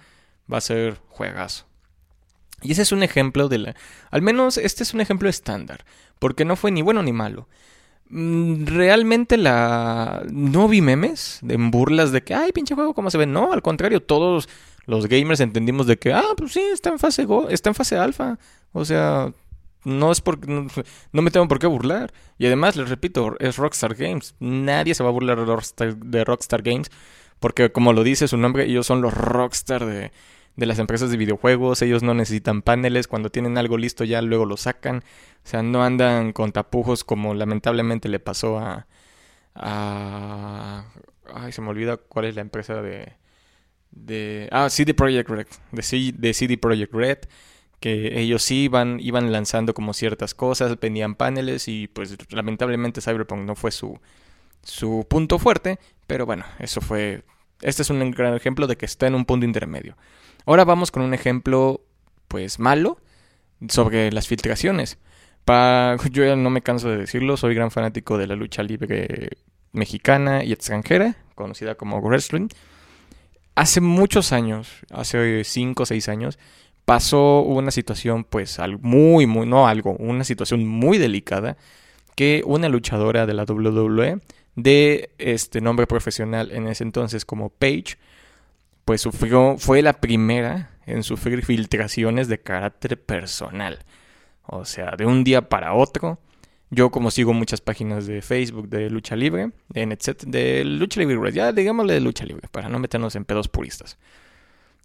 va 0.51 0.58
a 0.58 0.62
ser 0.62 1.00
juegazo. 1.10 1.65
Y 2.62 2.72
ese 2.72 2.84
es 2.84 2.92
un 2.92 3.03
ejemplo 3.03 3.50
de 3.50 3.58
la... 3.58 3.75
Al 4.10 4.22
menos 4.22 4.58
este 4.58 4.84
es 4.84 4.94
un 4.94 5.01
ejemplo 5.01 5.30
estándar, 5.30 5.86
porque 6.20 6.46
no 6.46 6.56
fue 6.56 6.72
ni 6.72 6.82
bueno 6.82 7.03
ni 7.03 7.12
malo. 7.12 7.48
Mm, 8.10 8.65
realmente 8.65 9.38
la... 9.38 10.24
No 10.32 10.68
vi 10.68 10.82
memes 10.82 11.39
de 11.42 11.58
burlas 11.58 12.12
de 12.12 12.24
que, 12.24 12.34
ay, 12.34 12.51
pinche 12.51 12.75
juego, 12.75 12.94
¿cómo 12.94 13.12
se 13.12 13.18
ve? 13.18 13.25
No, 13.25 13.51
al 13.51 13.62
contrario, 13.62 14.01
todos 14.01 14.48
los 14.86 15.08
gamers 15.08 15.39
entendimos 15.39 15.88
de 15.88 15.98
que, 15.98 16.13
ah, 16.13 16.34
pues 16.38 16.53
sí, 16.53 16.62
está 16.62 16.89
en 16.89 17.00
fase, 17.00 17.25
go 17.25 17.50
está 17.50 17.70
en 17.70 17.75
fase 17.75 17.98
alfa. 17.98 18.38
O 18.72 18.86
sea, 18.86 19.34
no 19.85 20.11
es 20.11 20.21
porque 20.21 20.47
no, 20.47 21.21
me 21.21 21.31
tengo 21.31 21.47
por 21.47 21.59
qué 21.59 21.67
burlar. 21.67 22.13
Y 22.37 22.45
además, 22.45 22.75
les 22.75 22.89
repito, 22.89 23.35
es 23.39 23.57
Rockstar 23.57 23.95
Games. 23.95 24.35
Nadie 24.39 24.95
se 24.95 25.03
va 25.03 25.09
a 25.09 25.13
burlar 25.13 25.39
de 25.39 26.23
Rockstar, 26.23 26.61
Games. 26.61 26.89
Porque 27.39 27.71
como 27.71 27.93
lo 27.93 28.03
dice 28.03 28.27
su 28.27 28.37
nombre, 28.37 28.65
ellos 28.65 28.87
son 28.87 29.01
los 29.01 29.13
Rockstar 29.13 29.85
de, 29.85 30.11
de 30.55 30.65
las 30.65 30.79
empresas 30.79 31.11
de 31.11 31.17
videojuegos. 31.17 31.81
Ellos 31.81 32.03
no 32.03 32.13
necesitan 32.13 32.61
paneles. 32.61 33.07
Cuando 33.07 33.29
tienen 33.29 33.57
algo 33.57 33.77
listo 33.77 34.03
ya 34.03 34.21
luego 34.21 34.45
lo 34.45 34.57
sacan. 34.57 35.03
O 35.43 35.47
sea, 35.47 35.63
no 35.63 35.83
andan 35.83 36.31
con 36.31 36.51
tapujos 36.51 37.03
como 37.03 37.33
lamentablemente 37.33 38.09
le 38.09 38.19
pasó 38.19 38.59
a... 38.59 38.87
a 39.55 40.85
ay, 41.33 41.51
se 41.51 41.61
me 41.61 41.69
olvida 41.69 41.97
cuál 41.97 42.25
es 42.25 42.35
la 42.35 42.41
empresa 42.41 42.81
de... 42.81 43.13
de 43.91 44.47
ah, 44.51 44.69
CD 44.69 44.93
Projekt 44.93 45.29
Red. 45.29 45.47
De, 45.71 46.13
de 46.17 46.33
CD 46.33 46.57
Projekt 46.57 46.93
Red 46.93 47.19
que 47.83 48.17
ellos 48.17 48.41
sí 48.43 48.63
iban, 48.63 49.01
iban 49.01 49.33
lanzando 49.33 49.73
como 49.73 49.93
ciertas 49.93 50.33
cosas, 50.33 50.79
vendían 50.79 51.15
paneles 51.15 51.67
y 51.67 51.89
pues 51.89 52.15
lamentablemente 52.31 53.01
Cyberpunk 53.01 53.41
no 53.41 53.55
fue 53.55 53.71
su, 53.71 53.99
su 54.63 55.05
punto 55.09 55.37
fuerte, 55.37 55.79
pero 56.07 56.25
bueno, 56.25 56.45
eso 56.59 56.79
fue, 56.79 57.25
este 57.59 57.81
es 57.81 57.89
un 57.89 58.11
gran 58.11 58.35
ejemplo 58.35 58.67
de 58.67 58.77
que 58.77 58.85
está 58.85 59.07
en 59.07 59.15
un 59.15 59.25
punto 59.25 59.45
intermedio. 59.45 59.97
Ahora 60.45 60.63
vamos 60.63 60.91
con 60.91 61.03
un 61.03 61.13
ejemplo 61.13 61.81
pues 62.29 62.57
malo 62.57 62.99
sobre 63.67 64.13
las 64.13 64.29
filtraciones, 64.29 64.97
yo 65.45 66.23
ya 66.23 66.37
no 66.37 66.49
me 66.49 66.61
canso 66.61 66.89
de 66.89 66.95
decirlo, 66.95 67.35
soy 67.35 67.53
gran 67.53 67.69
fanático 67.69 68.17
de 68.17 68.27
la 68.27 68.37
lucha 68.37 68.63
libre 68.63 69.31
mexicana 69.73 70.45
y 70.45 70.53
extranjera, 70.53 71.17
conocida 71.35 71.75
como 71.75 71.99
wrestling. 71.99 72.47
Hace 73.55 73.81
muchos 73.81 74.31
años, 74.31 74.69
hace 74.89 75.43
5 75.43 75.83
o 75.83 75.85
6 75.85 76.07
años, 76.07 76.39
pasó 76.85 77.41
una 77.41 77.71
situación 77.71 78.23
pues 78.23 78.57
muy, 78.81 79.25
muy, 79.25 79.45
no 79.45 79.67
algo, 79.67 79.95
una 79.99 80.23
situación 80.23 80.65
muy 80.65 80.97
delicada 80.97 81.57
que 82.15 82.43
una 82.45 82.69
luchadora 82.69 83.25
de 83.25 83.33
la 83.33 83.43
WWE 83.43 84.19
de 84.55 85.09
este 85.17 85.61
nombre 85.61 85.87
profesional 85.87 86.51
en 86.51 86.67
ese 86.67 86.83
entonces 86.83 87.25
como 87.25 87.49
Paige, 87.49 87.97
pues 88.85 89.01
sufrió, 89.01 89.55
fue 89.57 89.81
la 89.81 89.93
primera 89.93 90.71
en 90.85 91.03
sufrir 91.03 91.43
filtraciones 91.45 92.27
de 92.27 92.39
carácter 92.39 93.01
personal. 93.01 93.79
O 94.45 94.65
sea, 94.65 94.91
de 94.97 95.05
un 95.05 95.23
día 95.23 95.47
para 95.49 95.73
otro. 95.73 96.19
Yo 96.69 96.89
como 96.89 97.11
sigo 97.11 97.33
muchas 97.33 97.61
páginas 97.61 98.07
de 98.07 98.21
Facebook 98.21 98.67
de 98.67 98.89
lucha 98.89 99.15
libre, 99.15 99.51
de, 99.69 99.97
de 100.25 100.65
lucha 100.65 100.99
libre, 100.99 101.31
ya 101.31 101.51
digámosle 101.51 101.93
de 101.93 101.99
lucha 101.99 102.25
libre, 102.25 102.47
para 102.51 102.67
no 102.67 102.79
meternos 102.79 103.15
en 103.15 103.25
pedos 103.25 103.47
puristas. 103.47 103.97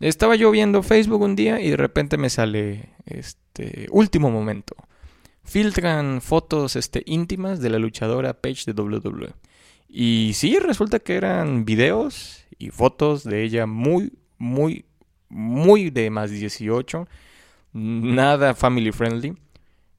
Estaba 0.00 0.36
yo 0.36 0.50
viendo 0.50 0.82
Facebook 0.82 1.22
un 1.22 1.34
día 1.34 1.60
y 1.60 1.70
de 1.70 1.76
repente 1.76 2.16
me 2.16 2.30
sale 2.30 2.90
este 3.06 3.88
último 3.90 4.30
momento. 4.30 4.76
Filtran 5.42 6.20
fotos 6.20 6.76
este, 6.76 7.02
íntimas 7.06 7.60
de 7.60 7.70
la 7.70 7.78
luchadora 7.78 8.34
Paige 8.34 8.72
de 8.72 8.80
WWE. 8.80 9.32
Y 9.88 10.32
sí, 10.34 10.58
resulta 10.58 11.00
que 11.00 11.16
eran 11.16 11.64
videos 11.64 12.44
y 12.58 12.70
fotos 12.70 13.24
de 13.24 13.42
ella 13.42 13.66
muy, 13.66 14.12
muy, 14.36 14.84
muy 15.28 15.90
de 15.90 16.10
más 16.10 16.30
18. 16.30 17.08
Nada 17.72 18.54
family 18.54 18.92
friendly. 18.92 19.36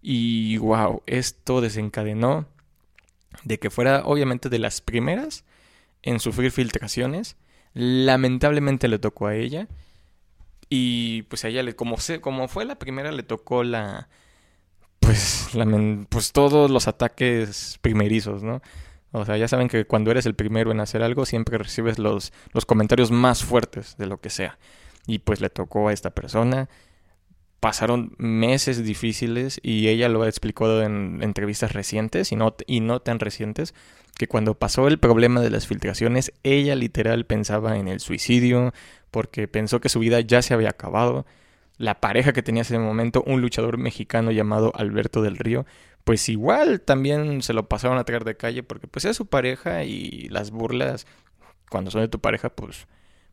Y 0.02 0.58
wow, 0.58 1.02
esto 1.08 1.60
desencadenó 1.60 2.46
de 3.44 3.60
que 3.60 3.70
fuera 3.70 4.04
obviamente 4.06 4.50
de 4.50 4.60
las 4.60 4.80
primeras 4.80 5.44
en 6.04 6.20
sufrir 6.20 6.52
filtraciones. 6.52 7.36
Lamentablemente 7.74 8.88
le 8.88 9.00
tocó 9.00 9.28
a 9.28 9.36
ella. 9.36 9.68
Y 10.70 11.24
pues 11.24 11.46
a 11.46 11.48
ella, 11.48 11.64
le, 11.64 11.76
como, 11.76 11.98
se, 11.98 12.22
como 12.22 12.48
fue 12.48 12.66
la 12.66 12.78
primera, 12.78 13.12
le 13.12 13.24
tocó 13.24 13.64
la. 13.64 14.10
Pues, 15.00 15.56
la, 15.56 15.66
pues 16.10 16.32
todos 16.32 16.70
los 16.70 16.88
ataques 16.88 17.80
primerizos, 17.82 18.44
¿no? 18.44 18.62
O 19.12 19.26
sea, 19.26 19.38
ya 19.38 19.48
saben 19.48 19.68
que 19.68 19.86
cuando 19.86 20.12
eres 20.12 20.28
el 20.28 20.36
primero 20.36 20.72
en 20.72 20.80
hacer 20.80 21.02
algo, 21.02 21.26
siempre 21.26 21.58
recibes 21.58 21.98
los, 21.98 22.32
los 22.54 22.66
comentarios 22.66 23.10
más 23.10 23.44
fuertes 23.44 23.98
de 23.98 24.06
lo 24.06 24.20
que 24.20 24.30
sea. 24.30 24.60
Y 25.08 25.20
pues 25.20 25.42
le 25.42 25.50
tocó 25.50 25.88
a 25.88 25.94
esta 25.94 26.12
persona 26.12 26.70
pasaron 27.60 28.14
meses 28.18 28.84
difíciles 28.84 29.60
y 29.62 29.88
ella 29.90 30.10
lo 30.10 30.24
ha 30.24 30.28
explicado 30.28 30.82
en 30.84 31.20
entrevistas 31.22 31.74
recientes 31.74 32.32
y 32.32 32.36
no, 32.36 32.56
y 32.68 32.80
no 32.80 33.02
tan 33.02 33.20
recientes, 33.20 33.74
que 34.18 34.28
cuando 34.28 34.56
pasó 34.56 34.88
el 34.88 35.00
problema 35.00 35.42
de 35.42 35.50
las 35.50 35.68
filtraciones, 35.68 36.34
ella 36.44 36.76
literal 36.76 37.26
pensaba 37.26 37.78
en 37.78 37.88
el 37.88 38.00
suicidio 38.00 38.74
porque 39.12 39.48
pensó 39.48 39.82
que 39.82 39.90
su 39.90 40.00
vida 40.00 40.20
ya 40.22 40.42
se 40.42 40.54
había 40.54 40.70
acabado. 40.70 41.26
La 41.78 42.02
pareja 42.02 42.34
que 42.34 42.44
tenía 42.44 42.62
en 42.62 42.66
ese 42.66 42.80
momento, 42.80 43.24
un 43.26 43.42
luchador 43.42 43.78
mexicano 43.78 44.32
llamado 44.32 44.72
Alberto 44.76 45.22
del 45.22 45.38
Río, 45.38 45.66
pues 46.04 46.28
igual 46.30 46.82
también 46.82 47.42
se 47.42 47.54
lo 47.54 47.70
pasaron 47.70 47.98
a 47.98 48.04
traer 48.04 48.26
de 48.26 48.36
calle 48.36 48.64
porque 48.64 48.88
pues 48.88 49.06
es 49.06 49.16
su 49.16 49.28
pareja 49.28 49.84
y 49.84 50.28
las 50.30 50.52
burlas 50.52 51.08
cuando 51.70 51.92
son 51.92 52.02
de 52.02 52.08
tu 52.08 52.20
pareja 52.20 52.50
pues 52.50 52.88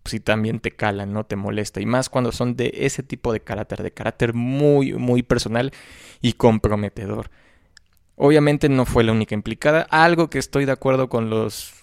si 0.06 0.21
también 0.21 0.61
te 0.61 0.71
calan, 0.71 1.12
no 1.12 1.25
te 1.25 1.37
molesta. 1.37 1.80
Y 1.80 1.87
más 1.87 2.09
cuando 2.09 2.33
son 2.33 2.56
de 2.56 2.73
ese 2.75 3.02
tipo 3.02 3.33
de 3.33 3.40
carácter, 3.40 3.83
de 3.83 3.92
carácter 3.92 4.35
muy, 4.35 4.95
muy 4.95 5.23
personal 5.23 5.73
y 6.21 6.35
comprometedor. 6.35 7.30
Obviamente 8.16 8.68
no 8.68 8.87
fue 8.87 9.04
la 9.04 9.12
única 9.12 9.35
implicada. 9.35 9.83
Algo 9.90 10.30
que 10.30 10.38
estoy 10.38 10.64
de 10.64 10.73
acuerdo 10.73 11.09
con 11.09 11.28
los 11.28 11.75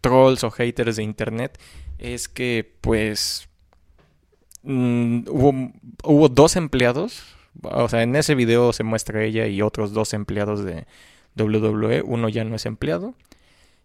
trolls 0.00 0.44
o 0.44 0.50
haters 0.50 0.96
de 0.96 1.02
internet 1.02 1.58
es 2.02 2.28
que 2.28 2.68
pues 2.80 3.48
mm, 4.64 5.28
hubo, 5.28 5.72
hubo 6.04 6.28
dos 6.28 6.56
empleados. 6.56 7.22
O 7.62 7.88
sea, 7.88 8.02
en 8.02 8.16
ese 8.16 8.34
video 8.34 8.72
se 8.72 8.82
muestra 8.82 9.22
ella 9.22 9.46
y 9.46 9.62
otros 9.62 9.92
dos 9.92 10.12
empleados 10.12 10.64
de 10.64 10.86
WWE. 11.36 12.02
Uno 12.02 12.28
ya 12.28 12.44
no 12.44 12.56
es 12.56 12.66
empleado. 12.66 13.14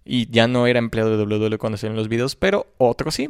Y 0.04 0.30
ya 0.32 0.48
no 0.48 0.68
era 0.68 0.80
empleado 0.80 1.16
de 1.16 1.24
WWE 1.24 1.58
cuando 1.58 1.78
ven 1.82 1.96
los 1.96 2.08
videos, 2.08 2.36
pero 2.36 2.66
otro 2.78 3.12
sí. 3.12 3.30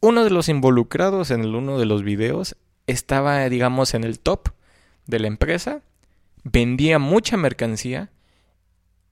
Uno 0.00 0.24
de 0.24 0.30
los 0.30 0.48
involucrados 0.48 1.30
en 1.30 1.44
uno 1.44 1.78
de 1.78 1.86
los 1.86 2.04
videos 2.04 2.56
estaba, 2.86 3.48
digamos, 3.48 3.92
en 3.94 4.04
el 4.04 4.18
top 4.18 4.48
de 5.06 5.18
la 5.18 5.26
empresa, 5.26 5.82
vendía 6.44 6.98
mucha 6.98 7.36
mercancía 7.36 8.10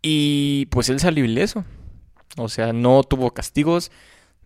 y 0.03 0.67
pues 0.67 0.89
él 0.89 1.01
salió 1.01 1.25
ileso. 1.25 1.65
O 2.37 2.49
sea, 2.49 2.73
no 2.73 3.03
tuvo 3.03 3.33
castigos, 3.33 3.91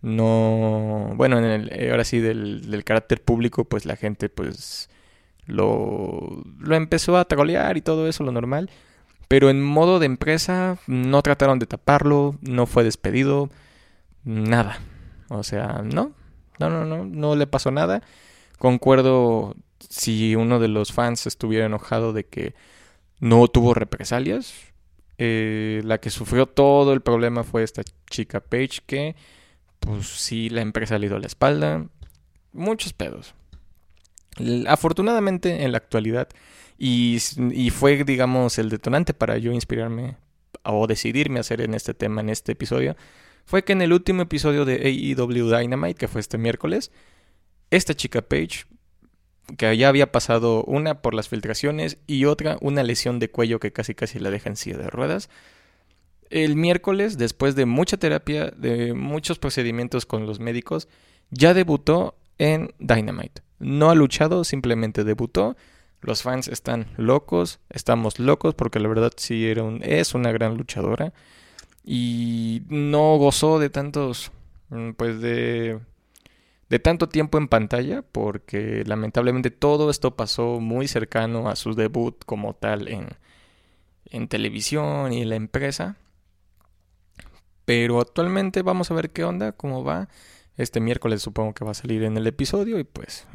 no... 0.01 1.13
Bueno, 1.15 1.39
en 1.39 1.45
el, 1.45 1.91
ahora 1.91 2.03
sí, 2.03 2.19
del, 2.19 2.69
del 2.69 2.83
carácter 2.83 3.21
público, 3.21 3.65
pues 3.65 3.85
la 3.85 3.95
gente 3.95 4.29
pues 4.29 4.89
lo, 5.45 6.43
lo 6.59 6.75
empezó 6.75 7.17
a 7.17 7.25
trolear 7.25 7.77
y 7.77 7.81
todo 7.81 8.07
eso, 8.07 8.23
lo 8.23 8.31
normal. 8.31 8.69
Pero 9.27 9.49
en 9.49 9.63
modo 9.63 9.99
de 9.99 10.05
empresa 10.05 10.77
no 10.87 11.21
trataron 11.21 11.59
de 11.59 11.67
taparlo, 11.67 12.35
no 12.41 12.65
fue 12.65 12.83
despedido, 12.83 13.49
nada. 14.23 14.79
O 15.29 15.43
sea, 15.43 15.81
no, 15.83 16.13
no, 16.59 16.69
no, 16.69 16.85
no, 16.85 17.05
no 17.05 17.35
le 17.35 17.47
pasó 17.47 17.71
nada. 17.71 18.01
Concuerdo 18.57 19.55
si 19.87 20.35
uno 20.35 20.59
de 20.59 20.67
los 20.67 20.91
fans 20.91 21.27
estuviera 21.27 21.65
enojado 21.65 22.13
de 22.13 22.25
que 22.25 22.55
no 23.19 23.47
tuvo 23.47 23.73
represalias. 23.73 24.53
Eh, 25.21 25.81
la 25.83 25.99
que 25.99 26.09
sufrió 26.09 26.45
todo 26.45 26.93
el 26.93 27.01
problema 27.01 27.43
fue 27.43 27.63
esta 27.63 27.81
chica 28.09 28.39
Page 28.39 28.79
que, 28.85 29.17
pues 29.81 30.07
sí, 30.07 30.49
la 30.49 30.61
empresa 30.61 30.97
le 30.97 31.09
dio 31.09 31.19
la 31.19 31.27
espalda. 31.27 31.85
Muchos 32.53 32.93
pedos. 32.93 33.35
Afortunadamente 34.65 35.63
en 35.65 35.73
la 35.73 35.77
actualidad, 35.79 36.29
y, 36.77 37.17
y 37.51 37.69
fue, 37.71 38.05
digamos, 38.05 38.57
el 38.57 38.69
detonante 38.69 39.13
para 39.13 39.37
yo 39.37 39.51
inspirarme 39.51 40.15
o 40.63 40.87
decidirme 40.87 41.39
a 41.39 41.41
hacer 41.41 41.59
en 41.59 41.73
este 41.73 41.93
tema, 41.93 42.21
en 42.21 42.29
este 42.29 42.53
episodio, 42.53 42.95
fue 43.45 43.65
que 43.65 43.73
en 43.73 43.81
el 43.81 43.91
último 43.91 44.21
episodio 44.21 44.63
de 44.63 44.75
AEW 44.75 45.49
Dynamite, 45.53 45.95
que 45.95 46.07
fue 46.07 46.21
este 46.21 46.37
miércoles, 46.37 46.93
esta 47.71 47.93
chica 47.93 48.21
Paige, 48.21 48.63
que 49.57 49.75
ya 49.77 49.89
había 49.89 50.11
pasado 50.11 50.63
una 50.63 51.01
por 51.01 51.13
las 51.13 51.29
filtraciones 51.29 51.97
y 52.07 52.25
otra 52.25 52.57
una 52.61 52.83
lesión 52.83 53.19
de 53.19 53.29
cuello 53.29 53.59
que 53.59 53.71
casi 53.71 53.95
casi 53.95 54.19
la 54.19 54.29
deja 54.29 54.49
en 54.49 54.55
silla 54.55 54.77
de 54.77 54.89
ruedas, 54.89 55.29
el 56.29 56.55
miércoles, 56.55 57.17
después 57.17 57.55
de 57.55 57.65
mucha 57.65 57.97
terapia, 57.97 58.51
de 58.55 58.93
muchos 58.93 59.39
procedimientos 59.39 60.05
con 60.05 60.25
los 60.25 60.39
médicos, 60.39 60.87
ya 61.31 61.53
debutó 61.53 62.15
en 62.37 62.73
Dynamite. 62.79 63.41
No 63.59 63.89
ha 63.89 63.95
luchado, 63.95 64.43
simplemente 64.43 65.03
debutó. 65.03 65.57
Los 66.01 66.21
fans 66.21 66.47
están 66.47 66.87
locos, 66.97 67.59
estamos 67.69 68.19
locos 68.19 68.55
porque 68.55 68.79
la 68.79 68.87
verdad 68.87 69.11
sí 69.17 69.47
era 69.47 69.63
es 69.81 70.13
una 70.13 70.31
gran 70.31 70.55
luchadora 70.55 71.13
y 71.83 72.61
no 72.69 73.17
gozó 73.17 73.59
de 73.59 73.69
tantos, 73.69 74.31
mm, 74.69 74.91
pues 74.91 75.19
de, 75.19 75.79
de 76.69 76.79
tanto 76.79 77.09
tiempo 77.09 77.37
en 77.37 77.47
pantalla, 77.47 78.03
porque 78.03 78.83
lamentablemente 78.85 79.49
todo 79.49 79.89
esto 79.89 80.15
pasó 80.15 80.59
muy 80.59 80.87
cercano 80.87 81.49
a 81.49 81.55
su 81.55 81.73
debut 81.73 82.23
como 82.25 82.53
tal 82.53 82.87
en, 82.87 83.07
en 84.05 84.27
televisión 84.27 85.11
y 85.11 85.23
en 85.23 85.29
la 85.29 85.35
empresa. 85.35 85.97
Pero 87.65 87.99
actualmente 87.99 88.61
vamos 88.61 88.91
a 88.91 88.93
ver 88.93 89.09
qué 89.11 89.23
onda, 89.23 89.51
cómo 89.51 89.83
va. 89.83 90.09
Este 90.57 90.79
miércoles 90.79 91.21
supongo 91.21 91.53
que 91.53 91.65
va 91.65 91.71
a 91.71 91.75
salir 91.75 92.03
en 92.03 92.17
el 92.17 92.27
episodio 92.27 92.79
y 92.79 92.83
pues 92.83 93.27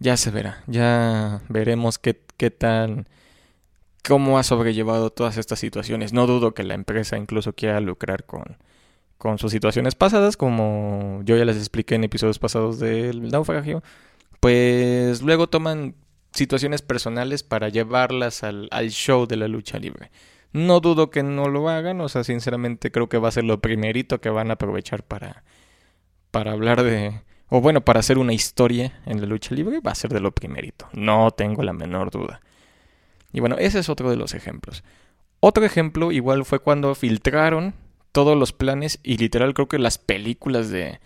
ya 0.00 0.16
se 0.16 0.30
verá, 0.30 0.64
ya 0.66 1.42
veremos 1.48 1.98
qué, 1.98 2.20
qué 2.36 2.50
tan 2.50 3.06
cómo 4.06 4.38
ha 4.38 4.42
sobrellevado 4.42 5.10
todas 5.10 5.36
estas 5.36 5.58
situaciones. 5.58 6.12
No 6.12 6.26
dudo 6.26 6.54
que 6.54 6.64
la 6.64 6.74
empresa 6.74 7.16
incluso 7.16 7.52
quiera 7.52 7.80
lucrar 7.80 8.24
con, 8.24 8.56
con 9.20 9.36
sus 9.36 9.52
situaciones 9.52 9.94
pasadas, 9.94 10.38
como 10.38 11.20
yo 11.24 11.36
ya 11.36 11.44
les 11.44 11.58
expliqué 11.58 11.94
en 11.94 12.04
episodios 12.04 12.38
pasados 12.38 12.80
del 12.80 13.28
naufragio, 13.28 13.82
pues 14.40 15.20
luego 15.20 15.46
toman 15.46 15.94
situaciones 16.32 16.80
personales 16.80 17.42
para 17.42 17.68
llevarlas 17.68 18.42
al, 18.42 18.70
show 18.88 19.26
de 19.26 19.36
la 19.36 19.46
lucha 19.46 19.78
libre. 19.78 20.10
No 20.54 20.80
dudo 20.80 21.10
que 21.10 21.22
no 21.22 21.50
lo 21.50 21.68
hagan, 21.68 22.00
o 22.00 22.08
sea, 22.08 22.24
sinceramente 22.24 22.90
creo 22.90 23.10
que 23.10 23.18
va 23.18 23.28
a 23.28 23.32
ser 23.32 23.44
lo 23.44 23.60
primerito 23.60 24.22
que 24.22 24.30
van 24.30 24.48
a 24.48 24.54
aprovechar 24.54 25.02
para, 25.02 25.44
para 26.30 26.52
hablar 26.52 26.82
de, 26.82 27.20
o 27.50 27.60
bueno, 27.60 27.82
para 27.82 28.00
hacer 28.00 28.16
una 28.16 28.32
historia 28.32 29.02
en 29.04 29.20
la 29.20 29.26
lucha 29.26 29.54
libre, 29.54 29.80
va 29.80 29.92
a 29.92 29.96
ser 29.96 30.14
de 30.14 30.20
lo 30.20 30.32
primerito, 30.32 30.88
no 30.94 31.30
tengo 31.30 31.62
la 31.62 31.74
menor 31.74 32.10
duda. 32.10 32.40
Y 33.34 33.40
bueno, 33.40 33.56
ese 33.58 33.80
es 33.80 33.90
otro 33.90 34.08
de 34.08 34.16
los 34.16 34.32
ejemplos. 34.32 34.82
Otro 35.40 35.66
ejemplo 35.66 36.10
igual 36.10 36.46
fue 36.46 36.60
cuando 36.60 36.94
filtraron 36.94 37.74
todos 38.12 38.36
los 38.36 38.52
planes 38.52 38.98
y 39.02 39.16
literal 39.16 39.54
creo 39.54 39.68
que 39.68 39.78
las 39.78 39.98
películas 39.98 40.70
de, 40.70 41.00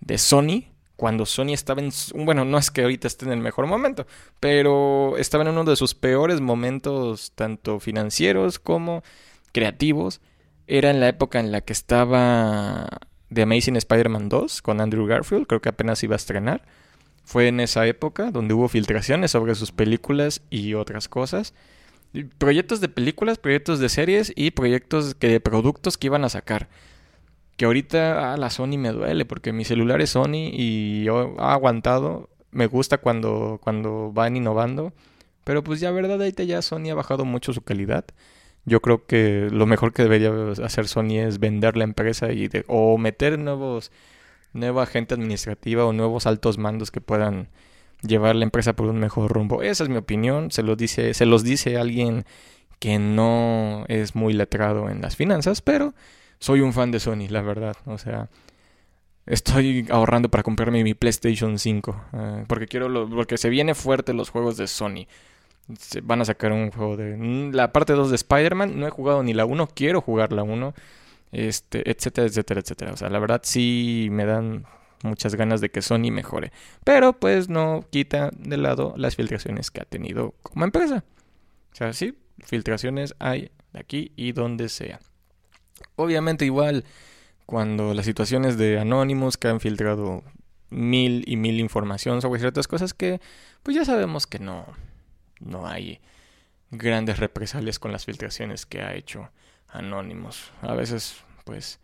de 0.00 0.18
Sony 0.18 0.72
cuando 1.02 1.26
Sony 1.26 1.52
estaba 1.52 1.80
en... 1.80 1.90
Bueno, 2.14 2.44
no 2.44 2.58
es 2.58 2.70
que 2.70 2.82
ahorita 2.82 3.08
esté 3.08 3.24
en 3.24 3.32
el 3.32 3.40
mejor 3.40 3.66
momento, 3.66 4.06
pero 4.38 5.16
estaba 5.16 5.42
en 5.42 5.50
uno 5.50 5.64
de 5.64 5.74
sus 5.74 5.96
peores 5.96 6.40
momentos, 6.40 7.32
tanto 7.34 7.80
financieros 7.80 8.60
como 8.60 9.02
creativos. 9.50 10.20
Era 10.68 10.90
en 10.90 11.00
la 11.00 11.08
época 11.08 11.40
en 11.40 11.50
la 11.50 11.62
que 11.62 11.72
estaba 11.72 12.86
The 13.32 13.42
Amazing 13.42 13.74
Spider-Man 13.74 14.28
2 14.28 14.62
con 14.62 14.80
Andrew 14.80 15.06
Garfield, 15.06 15.48
creo 15.48 15.60
que 15.60 15.70
apenas 15.70 16.04
iba 16.04 16.14
a 16.14 16.16
estrenar. 16.16 16.62
Fue 17.24 17.48
en 17.48 17.58
esa 17.58 17.84
época 17.86 18.30
donde 18.30 18.54
hubo 18.54 18.68
filtraciones 18.68 19.32
sobre 19.32 19.56
sus 19.56 19.72
películas 19.72 20.42
y 20.50 20.74
otras 20.74 21.08
cosas. 21.08 21.52
Proyectos 22.38 22.80
de 22.80 22.88
películas, 22.88 23.38
proyectos 23.38 23.78
de 23.78 23.88
series 23.88 24.32
y 24.36 24.50
proyectos 24.50 25.18
de 25.18 25.40
productos 25.40 25.96
que 25.96 26.08
iban 26.08 26.24
a 26.24 26.28
sacar. 26.28 26.68
Que 27.56 27.64
ahorita 27.64 28.34
a 28.34 28.36
la 28.36 28.50
Sony 28.50 28.76
me 28.78 28.90
duele 28.92 29.24
porque 29.24 29.52
mi 29.52 29.64
celular 29.64 30.00
es 30.02 30.10
Sony 30.10 30.50
y 30.52 31.04
yo 31.04 31.34
ha 31.38 31.54
aguantado. 31.54 32.28
Me 32.50 32.66
gusta 32.66 32.98
cuando, 32.98 33.60
cuando 33.62 34.12
van 34.12 34.36
innovando. 34.36 34.92
Pero 35.44 35.64
pues 35.64 35.80
ya 35.80 35.90
verdad, 35.90 36.20
ahorita 36.20 36.42
ya 36.44 36.62
Sony 36.62 36.90
ha 36.90 36.94
bajado 36.94 37.24
mucho 37.24 37.52
su 37.52 37.62
calidad. 37.62 38.04
Yo 38.64 38.80
creo 38.80 39.06
que 39.06 39.48
lo 39.50 39.66
mejor 39.66 39.92
que 39.92 40.02
debería 40.02 40.32
hacer 40.64 40.88
Sony 40.88 41.18
es 41.18 41.38
vender 41.40 41.76
la 41.76 41.84
empresa 41.84 42.32
y 42.32 42.48
o 42.68 42.98
meter 42.98 43.38
nuevos 43.38 43.90
nueva 44.52 44.86
gente 44.86 45.14
administrativa 45.14 45.84
o 45.86 45.92
nuevos 45.92 46.26
altos 46.26 46.58
mandos 46.58 46.90
que 46.90 47.00
puedan 47.00 47.48
llevar 48.02 48.36
la 48.36 48.44
empresa 48.44 48.74
por 48.74 48.88
un 48.88 48.98
mejor 48.98 49.32
rumbo. 49.32 49.62
Esa 49.62 49.84
es 49.84 49.88
mi 49.88 49.96
opinión, 49.96 50.50
se 50.50 50.62
los 50.62 50.76
dice, 50.76 51.14
se 51.14 51.26
los 51.26 51.42
dice 51.42 51.78
alguien 51.78 52.24
que 52.78 52.98
no 52.98 53.84
es 53.88 54.14
muy 54.14 54.32
letrado 54.32 54.88
en 54.88 55.00
las 55.00 55.16
finanzas, 55.16 55.62
pero 55.62 55.94
soy 56.38 56.60
un 56.60 56.72
fan 56.72 56.90
de 56.90 57.00
Sony, 57.00 57.28
la 57.28 57.42
verdad. 57.42 57.76
O 57.86 57.98
sea, 57.98 58.28
estoy 59.26 59.86
ahorrando 59.90 60.30
para 60.30 60.42
comprarme 60.42 60.82
mi 60.82 60.94
PlayStation 60.94 61.58
5, 61.58 62.04
eh, 62.12 62.44
porque 62.48 62.66
quiero 62.66 63.08
porque 63.08 63.38
se 63.38 63.50
viene 63.50 63.74
fuerte 63.74 64.12
los 64.12 64.30
juegos 64.30 64.56
de 64.56 64.66
Sony. 64.66 65.06
Se 65.78 66.00
van 66.00 66.20
a 66.20 66.24
sacar 66.24 66.52
un 66.52 66.70
juego 66.72 66.96
de 66.96 67.16
la 67.52 67.72
parte 67.72 67.92
2 67.92 68.10
de 68.10 68.16
Spider-Man, 68.16 68.78
no 68.78 68.86
he 68.86 68.90
jugado 68.90 69.22
ni 69.22 69.32
la 69.32 69.44
1, 69.44 69.68
quiero 69.74 70.00
jugar 70.00 70.32
la 70.32 70.42
1 70.42 70.74
este, 71.32 71.90
etcétera, 71.90 72.26
etcétera, 72.26 72.60
etcétera. 72.60 72.92
O 72.92 72.96
sea, 72.96 73.08
la 73.08 73.18
verdad 73.18 73.40
sí 73.42 74.08
me 74.10 74.24
dan 74.26 74.66
muchas 75.04 75.34
ganas 75.34 75.60
de 75.60 75.70
que 75.70 75.82
Sony 75.82 76.10
mejore. 76.10 76.52
Pero 76.84 77.12
pues 77.12 77.48
no 77.48 77.84
quita 77.90 78.30
de 78.36 78.56
lado 78.56 78.94
las 78.96 79.16
filtraciones 79.16 79.70
que 79.70 79.80
ha 79.80 79.84
tenido 79.84 80.34
como 80.42 80.64
empresa. 80.64 81.04
O 81.72 81.76
sea, 81.76 81.92
sí, 81.92 82.18
filtraciones 82.44 83.14
hay 83.18 83.50
aquí 83.72 84.12
y 84.16 84.32
donde 84.32 84.68
sea. 84.68 85.00
Obviamente 85.96 86.44
igual 86.44 86.84
cuando 87.46 87.94
las 87.94 88.06
situaciones 88.06 88.56
de 88.56 88.78
anónimos 88.78 89.36
que 89.36 89.48
han 89.48 89.60
filtrado 89.60 90.22
mil 90.70 91.24
y 91.26 91.36
mil 91.36 91.60
información 91.60 92.22
sobre 92.22 92.40
ciertas 92.40 92.66
cosas 92.66 92.94
que 92.94 93.20
pues 93.62 93.76
ya 93.76 93.84
sabemos 93.84 94.26
que 94.26 94.38
no, 94.38 94.66
no 95.40 95.66
hay 95.66 96.00
grandes 96.70 97.18
represalias 97.18 97.78
con 97.78 97.92
las 97.92 98.06
filtraciones 98.06 98.66
que 98.66 98.82
ha 98.82 98.94
hecho 98.94 99.30
anónimos. 99.68 100.50
A 100.62 100.74
veces, 100.74 101.16
pues, 101.44 101.78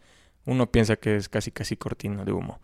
uno 0.44 0.70
piensa 0.70 0.96
que 0.96 1.16
es 1.16 1.28
casi 1.28 1.50
casi 1.52 1.76
cortina 1.76 2.24
de 2.24 2.32
humo. 2.32 2.60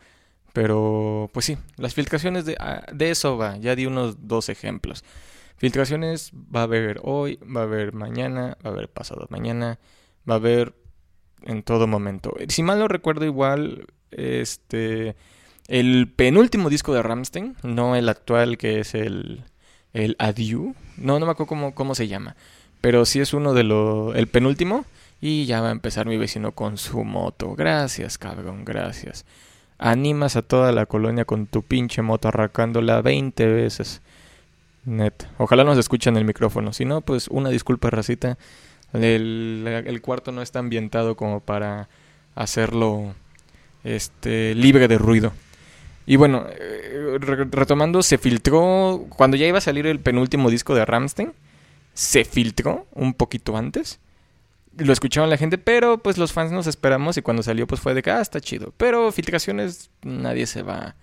Pero, 0.55 1.31
pues 1.35 1.47
sí, 1.47 1.59
las 1.77 1.95
filtraciones 1.95 2.47
de, 2.47 2.57
ah, 2.61 2.87
de 2.93 3.11
eso 3.11 3.37
va. 3.37 3.59
Ya 3.59 3.75
di 3.75 3.87
unos 3.87 4.29
dos 4.29 4.49
ejemplos. 4.49 5.05
Filtraciones 5.57 6.31
va 6.33 6.61
a 6.61 6.63
haber 6.63 7.01
hoy, 7.03 7.39
va 7.45 7.63
a 7.63 7.65
haber 7.65 7.93
mañana, 7.93 8.57
va 8.65 8.71
a 8.71 8.73
haber 8.73 8.89
pasado 8.89 9.27
mañana, 9.31 9.81
va 10.29 10.35
a 10.35 10.37
haber 10.37 10.75
en 11.43 11.65
todo 11.65 11.89
momento. 11.89 12.33
Si 12.49 12.63
mal 12.63 12.79
no 12.79 12.87
recuerdo 12.87 13.25
igual, 13.25 13.87
este, 14.13 15.17
el 15.67 16.13
penúltimo 16.15 16.71
disco 16.71 16.95
de 16.95 17.03
Ramstein, 17.03 17.57
no 17.65 17.97
el 17.97 18.09
actual 18.09 18.57
que 18.57 18.79
es 18.79 18.95
el, 18.95 19.43
el 19.93 20.15
Adieu, 20.21 20.77
no, 20.97 21.19
no 21.19 21.27
me 21.27 21.33
acuerdo 21.33 21.49
cómo, 21.49 21.75
cómo 21.75 21.97
se 21.97 22.07
llama, 22.07 22.37
pero 22.81 23.05
sí 23.05 23.19
es 23.19 23.35
uno 23.35 23.55
de 23.55 23.65
los, 23.65 24.15
el 24.15 24.29
penúltimo, 24.29 24.85
y 25.21 25.47
ya 25.47 25.61
va 25.61 25.71
a 25.71 25.73
empezar 25.73 26.07
mi 26.07 26.17
vecino 26.17 26.53
con 26.53 26.77
su 26.79 27.03
moto. 27.03 27.55
Gracias, 27.55 28.19
cabrón, 28.19 28.65
gracias. 28.65 29.25
Animas 29.79 30.37
a 30.37 30.43
toda 30.43 30.73
la 30.73 30.87
colonia 30.87 31.25
con 31.25 31.47
tu 31.47 31.63
pinche 31.63 32.03
moto 32.03 32.29
arrancándola 32.29 33.03
20 33.03 33.47
veces. 33.47 34.01
Net. 34.85 35.27
Ojalá 35.39 35.65
nos 35.65 35.79
escuchen 35.79 36.17
el 36.17 36.25
micrófono. 36.25 36.73
Si 36.73 36.85
no, 36.85 37.01
pues 37.01 37.29
una 37.29 37.49
disculpa, 37.49 37.91
racita. 37.91 38.39
El, 38.93 39.65
el, 39.87 40.01
cuarto 40.03 40.31
no 40.31 40.43
está 40.43 40.61
ambientado 40.61 41.17
como 41.17 41.41
para 41.41 41.89
hacerlo 42.35 43.15
este, 43.83 44.55
libre 44.55 44.87
de 44.87 44.99
ruido. 44.99 45.33
Y 46.07 46.17
bueno, 46.17 46.47
eh, 46.49 47.19
retomando, 47.51 48.03
se 48.03 48.19
filtró, 48.19 49.07
cuando 49.09 49.37
ya 49.37 49.47
iba 49.47 49.59
a 49.59 49.63
salir 49.63 49.87
el 49.87 49.99
penúltimo 49.99 50.51
disco 50.51 50.75
de 50.75 50.85
Ramstein, 50.85 51.33
se 51.95 52.25
filtró 52.25 52.87
un 52.93 53.15
poquito 53.15 53.57
antes 53.57 53.99
lo 54.79 54.93
escucharon 54.93 55.31
la 55.31 55.37
gente, 55.37 55.59
pero 55.59 55.99
pues 55.99 56.19
los 56.19 56.33
fans 56.33 56.53
nos 56.53 56.67
esperamos 56.67 57.17
y 57.17 57.23
cuando 57.23 57.43
salió 57.43 57.67
pues 57.67 57.81
fue 57.81 57.95
de 57.95 58.03
que, 58.03 58.11
ah, 58.11 58.21
está 58.21 58.41
chido. 58.41 58.73
Pero 58.77 59.13
filtraciones, 59.13 59.91
nadie 60.03 60.47
se 60.47 60.63
va, 60.63 60.97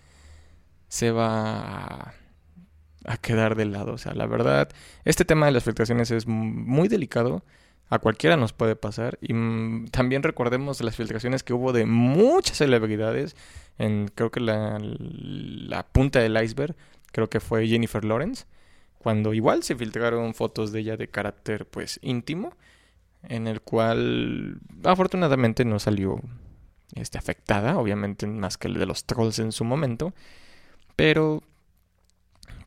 se 0.88 1.12
va 1.12 2.14
a, 3.06 3.18
quedar 3.22 3.56
de 3.56 3.66
lado. 3.66 3.94
O 3.94 3.98
sea, 3.98 4.14
la 4.14 4.26
verdad, 4.26 4.70
este 5.06 5.26
tema 5.26 5.46
de 5.46 5.54
las 5.54 5.64
filtraciones 5.64 6.12
es 6.12 6.28
muy 6.28 6.88
delicado. 6.88 7.44
A 7.90 8.00
cualquiera 8.00 8.38
nos 8.38 8.54
puede 8.54 8.76
pasar. 8.78 9.18
Y 9.22 9.34
mm, 9.34 9.88
también 9.90 10.24
recordemos 10.24 10.82
las 10.82 10.96
filtraciones 10.96 11.44
que 11.44 11.54
hubo 11.54 11.74
de 11.74 11.86
muchas 11.86 12.58
celebridades. 12.58 13.36
En 13.78 14.08
creo 14.16 14.32
que 14.32 14.40
la, 14.40 14.80
la 14.80 15.84
punta 15.88 16.20
del 16.20 16.42
iceberg, 16.42 16.76
creo 17.12 17.30
que 17.30 17.42
fue 17.42 17.68
Jennifer 17.68 18.06
Lawrence. 18.06 18.46
Cuando 18.98 19.34
igual 19.34 19.64
se 19.64 19.76
filtraron 19.76 20.34
fotos 20.34 20.72
de 20.72 20.80
ella 20.82 20.96
de 20.96 21.10
carácter 21.10 21.66
pues 21.66 22.00
íntimo 22.02 22.54
en 23.24 23.48
el 23.48 23.62
cual 23.62 24.60
afortunadamente 24.84 25.66
no 25.66 25.80
salió 25.80 26.22
este, 26.96 27.18
afectada, 27.18 27.78
obviamente 27.78 28.28
más 28.28 28.58
que 28.58 28.68
el 28.68 28.76
de 28.76 28.86
los 28.86 29.06
trolls 29.06 29.40
en 29.40 29.52
su 29.52 29.64
momento, 29.64 30.14
pero 30.96 31.44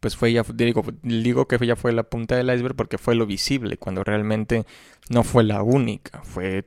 pues 0.01 0.17
fue 0.17 0.33
ya, 0.33 0.45
digo, 0.55 0.85
digo 1.03 1.49
que 1.49 1.67
ya 1.67 1.77
fue 1.77 1.93
la 1.93 2.03
punta 2.03 2.37
del 2.37 2.55
iceberg 2.55 2.77
porque 2.77 2.99
fue 2.99 3.15
lo 3.15 3.27
visible, 3.27 3.79
cuando 3.79 4.05
realmente 4.05 4.67
no 5.09 5.25
fue 5.25 5.45
la 5.45 5.63
única, 5.63 6.21
fue 6.23 6.67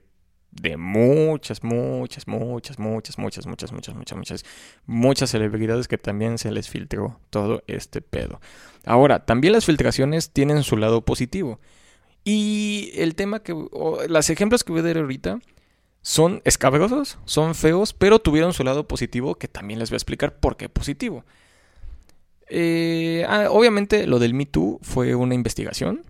de 0.62 0.78
muchas, 0.78 1.64
muchas, 1.64 2.28
muchas, 2.28 2.80
muchas, 2.80 3.18
muchas, 3.18 3.46
muchas, 3.46 3.72
muchas, 3.72 3.96
muchas, 3.96 4.18
muchas, 4.18 4.46
muchas 4.86 5.30
celebridades 5.30 5.88
que 5.88 5.98
también 5.98 6.38
se 6.38 6.52
les 6.52 6.70
filtró 6.70 7.20
todo 7.30 7.64
este 7.68 8.02
pedo. 8.02 8.42
Ahora, 8.86 9.26
también 9.26 9.54
las 9.54 9.66
filtraciones 9.66 10.32
tienen 10.32 10.64
su 10.64 10.78
lado 10.78 11.02
positivo. 11.02 11.60
Y 12.30 12.92
el 12.96 13.16
tema 13.16 13.40
que. 13.40 13.54
los 13.54 14.30
ejemplos 14.30 14.66
que 14.66 14.74
voy 14.74 14.82
a 14.82 14.84
dar 14.84 14.98
ahorita 14.98 15.40
son 16.02 16.42
escabrosos, 16.44 17.18
son 17.24 17.56
feos, 17.56 17.94
pero 17.94 18.20
tuvieron 18.20 18.52
su 18.52 18.66
lado 18.66 18.86
positivo 18.86 19.36
que 19.36 19.48
también 19.48 19.80
les 19.80 19.90
voy 19.92 19.96
a 19.96 20.00
explicar 20.00 20.38
por 20.38 20.58
qué 20.58 20.68
positivo. 20.68 21.24
Eh, 22.50 23.26
ah, 23.30 23.48
obviamente 23.50 24.08
lo 24.08 24.20
del 24.20 24.34
Me 24.34 24.46
Too 24.46 24.80
fue 24.82 25.16
una 25.16 25.36
investigación 25.36 26.02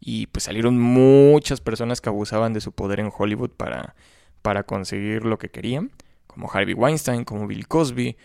y 0.00 0.28
pues 0.28 0.44
salieron 0.44 0.78
muchas 0.78 1.60
personas 1.60 2.00
que 2.00 2.08
abusaban 2.08 2.54
de 2.54 2.62
su 2.62 2.72
poder 2.72 2.98
en 2.98 3.12
Hollywood 3.14 3.50
para, 3.50 3.96
para 4.40 4.62
conseguir 4.62 5.26
lo 5.26 5.38
que 5.38 5.50
querían, 5.50 5.90
como 6.26 6.50
Harvey 6.50 6.72
Weinstein, 6.72 7.24
como 7.24 7.46
Bill 7.46 7.68
Cosby, 7.68 8.16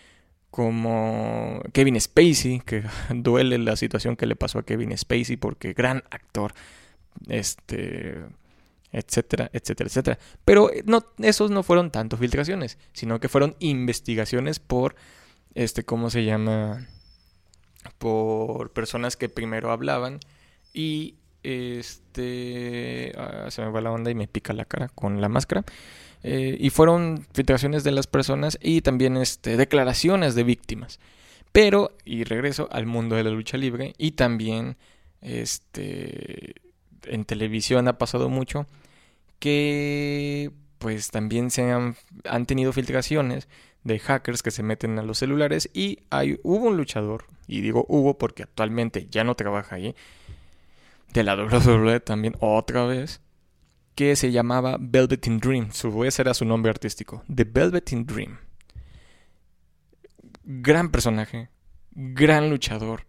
como 0.51 1.61
Kevin 1.73 1.99
Spacey, 1.99 2.61
que 2.61 2.85
duele 3.13 3.57
la 3.57 3.75
situación 3.75 4.15
que 4.15 4.25
le 4.25 4.37
pasó 4.37 4.59
a 4.59 4.63
Kevin 4.63 4.97
Spacey 4.97 5.35
porque 5.35 5.73
gran 5.73 6.05
actor 6.11 6.53
este, 7.27 8.19
etcétera, 8.91 9.49
etcétera, 9.53 9.87
etcétera. 9.87 10.19
Pero 10.45 10.71
eh, 10.71 10.83
no, 10.85 11.05
esos 11.19 11.51
no 11.51 11.63
fueron 11.63 11.91
tanto 11.91 12.17
filtraciones, 12.17 12.77
sino 12.93 13.19
que 13.19 13.29
fueron 13.29 13.55
investigaciones 13.59 14.59
por, 14.59 14.95
este, 15.55 15.83
¿cómo 15.83 16.09
se 16.09 16.25
llama? 16.25 16.87
Por 17.97 18.71
personas 18.71 19.15
que 19.15 19.29
primero 19.29 19.71
hablaban 19.71 20.19
y, 20.73 21.15
este, 21.43 23.13
ah, 23.17 23.49
se 23.49 23.61
me 23.61 23.71
va 23.71 23.81
la 23.81 23.91
onda 23.91 24.11
y 24.11 24.15
me 24.15 24.27
pica 24.27 24.53
la 24.53 24.65
cara 24.65 24.89
con 24.89 25.21
la 25.21 25.29
máscara. 25.29 25.63
Eh, 26.23 26.55
y 26.59 26.69
fueron 26.69 27.25
filtraciones 27.33 27.83
de 27.83 27.91
las 27.91 28.05
personas 28.05 28.59
y 28.61 28.81
también, 28.81 29.17
este, 29.17 29.57
declaraciones 29.57 30.35
de 30.35 30.43
víctimas. 30.43 30.99
Pero, 31.51 31.97
y 32.05 32.23
regreso 32.23 32.69
al 32.71 32.85
mundo 32.85 33.15
de 33.15 33.23
la 33.23 33.31
lucha 33.31 33.57
libre 33.57 33.93
y 33.97 34.11
también, 34.11 34.77
este, 35.21 36.55
en 37.05 37.25
televisión 37.25 37.87
ha 37.87 37.97
pasado 37.97 38.29
mucho 38.29 38.67
que 39.39 40.51
pues 40.77 41.09
también 41.09 41.51
se 41.51 41.71
han, 41.71 41.95
tenido 42.45 42.73
filtraciones 42.73 43.47
de 43.83 43.99
hackers 43.99 44.41
que 44.43 44.51
se 44.51 44.63
meten 44.63 44.97
a 44.99 45.03
los 45.03 45.19
celulares 45.19 45.69
y 45.73 45.99
hay, 46.09 46.39
hubo 46.43 46.67
un 46.67 46.77
luchador, 46.77 47.25
y 47.47 47.61
digo 47.61 47.85
hubo 47.87 48.17
porque 48.17 48.43
actualmente 48.43 49.07
ya 49.09 49.23
no 49.23 49.35
trabaja 49.35 49.75
ahí, 49.75 49.95
de 51.13 51.23
la 51.23 51.35
WWE 51.43 51.99
también 51.99 52.35
otra 52.39 52.85
vez, 52.85 53.21
que 53.95 54.15
se 54.15 54.31
llamaba 54.31 54.77
Velveteen 54.79 55.39
Dream, 55.39 55.71
su 55.71 56.03
ese 56.03 56.21
era 56.23 56.33
su 56.33 56.45
nombre 56.45 56.69
artístico, 56.69 57.23
The 57.33 57.43
Velveteen 57.43 58.05
Dream. 58.05 58.37
gran 60.43 60.89
personaje, 60.89 61.49
gran 61.91 62.49
luchador, 62.49 63.05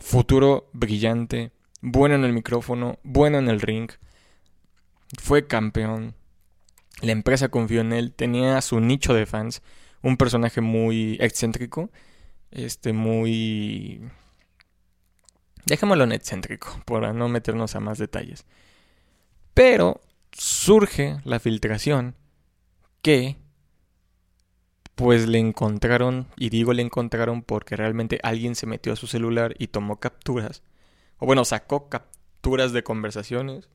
futuro 0.00 0.70
brillante, 0.72 1.52
bueno 1.80 2.14
en 2.14 2.24
el 2.24 2.32
micrófono, 2.32 2.98
bueno 3.02 3.38
en 3.38 3.48
el 3.48 3.60
ring, 3.60 3.90
fue 5.18 5.46
campeón, 5.46 6.14
la 7.02 7.12
empresa 7.12 7.48
confió 7.48 7.80
en 7.80 7.92
él, 7.92 8.12
tenía 8.12 8.60
su 8.60 8.80
nicho 8.80 9.14
de 9.14 9.26
fans, 9.26 9.62
un 10.02 10.16
personaje 10.16 10.60
muy 10.60 11.16
excéntrico, 11.20 11.90
este 12.50 12.92
muy... 12.92 14.00
Dejémoslo 15.66 16.04
en 16.04 16.12
excéntrico, 16.12 16.80
para 16.86 17.12
no 17.12 17.28
meternos 17.28 17.76
a 17.76 17.80
más 17.80 17.98
detalles. 17.98 18.46
Pero 19.54 20.00
surge 20.32 21.20
la 21.24 21.38
filtración 21.38 22.16
que 23.02 23.36
pues 24.94 25.26
le 25.26 25.38
encontraron, 25.38 26.28
y 26.36 26.50
digo 26.50 26.74
le 26.74 26.82
encontraron 26.82 27.42
porque 27.42 27.76
realmente 27.76 28.20
alguien 28.22 28.54
se 28.54 28.66
metió 28.66 28.92
a 28.92 28.96
su 28.96 29.06
celular 29.06 29.54
y 29.58 29.68
tomó 29.68 29.98
capturas, 29.98 30.62
o 31.20 31.26
bueno, 31.26 31.44
sacó 31.44 31.88
capturas 31.88 32.72
de 32.72 32.82
conversaciones, 32.82 33.68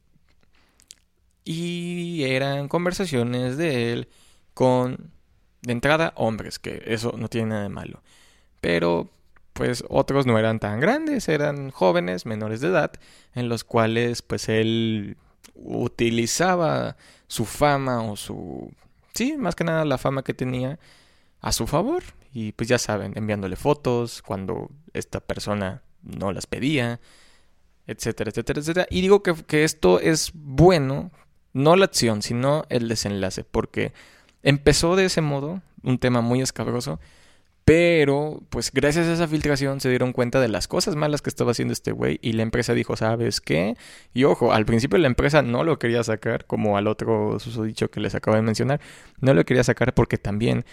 y 1.45 2.23
eran 2.23 2.67
conversaciones 2.67 3.57
de 3.57 3.93
él 3.93 4.09
con, 4.53 5.11
de 5.61 5.71
entrada, 5.71 6.13
hombres, 6.17 6.59
que 6.59 6.83
eso 6.87 7.13
no 7.17 7.29
tiene 7.29 7.49
nada 7.49 7.63
de 7.63 7.69
malo, 7.69 8.01
pero 8.61 9.09
pues 9.53 9.85
otros 9.87 10.25
no 10.25 10.37
eran 10.37 10.59
tan 10.59 10.81
grandes, 10.81 11.29
eran 11.29 11.71
jóvenes, 11.71 12.25
menores 12.25 12.59
de 12.59 12.67
edad, 12.67 12.91
en 13.33 13.47
los 13.47 13.63
cuales 13.63 14.21
pues 14.21 14.49
él 14.49 15.15
utilizaba 15.55 16.97
su 17.27 17.45
fama 17.45 18.01
o 18.03 18.17
su... 18.17 18.73
Sí, 19.13 19.37
más 19.37 19.55
que 19.55 19.63
nada 19.63 19.85
la 19.85 19.97
fama 19.97 20.23
que 20.23 20.33
tenía 20.33 20.77
a 21.39 21.53
su 21.53 21.67
favor. 21.67 22.03
Y 22.33 22.51
pues 22.51 22.67
ya 22.67 22.77
saben, 22.77 23.13
enviándole 23.15 23.55
fotos 23.55 24.21
cuando 24.21 24.69
esta 24.93 25.21
persona 25.21 25.83
no 26.03 26.33
las 26.33 26.47
pedía, 26.47 26.99
etcétera, 27.87 28.29
etcétera, 28.29 28.59
etcétera. 28.59 28.87
Y 28.89 29.01
digo 29.01 29.23
que, 29.23 29.33
que 29.33 29.63
esto 29.63 29.99
es 29.99 30.31
bueno, 30.33 31.11
no 31.53 31.75
la 31.75 31.85
acción, 31.85 32.21
sino 32.21 32.65
el 32.69 32.87
desenlace, 32.87 33.43
porque 33.43 33.93
empezó 34.43 34.95
de 34.95 35.05
ese 35.05 35.21
modo, 35.21 35.61
un 35.83 35.99
tema 35.99 36.21
muy 36.21 36.41
escabroso, 36.41 36.99
pero, 37.65 38.43
pues 38.51 38.71
gracias 38.71 39.07
a 39.07 39.13
esa 39.13 39.27
filtración 39.27 39.81
se 39.81 39.89
dieron 39.89 40.13
cuenta 40.13 40.39
de 40.39 40.47
las 40.47 40.67
cosas 40.67 40.95
malas 40.95 41.23
que 41.23 41.31
estaba 41.31 41.49
haciendo 41.49 41.73
este 41.73 41.91
güey 41.91 42.19
y 42.21 42.33
la 42.33 42.43
empresa 42.43 42.75
dijo, 42.75 42.95
¿sabes 42.95 43.41
qué? 43.41 43.75
Y 44.13 44.23
ojo, 44.25 44.53
al 44.53 44.67
principio 44.67 44.99
la 44.99 45.07
empresa 45.07 45.41
no 45.41 45.63
lo 45.63 45.79
quería 45.79 46.03
sacar, 46.03 46.45
como 46.45 46.77
al 46.77 46.85
otro 46.85 47.39
susodicho 47.39 47.89
que 47.89 47.99
les 47.99 48.13
acabo 48.13 48.37
de 48.37 48.43
mencionar, 48.43 48.81
no 49.19 49.33
lo 49.33 49.43
quería 49.45 49.63
sacar 49.63 49.95
porque 49.95 50.19
también 50.19 50.63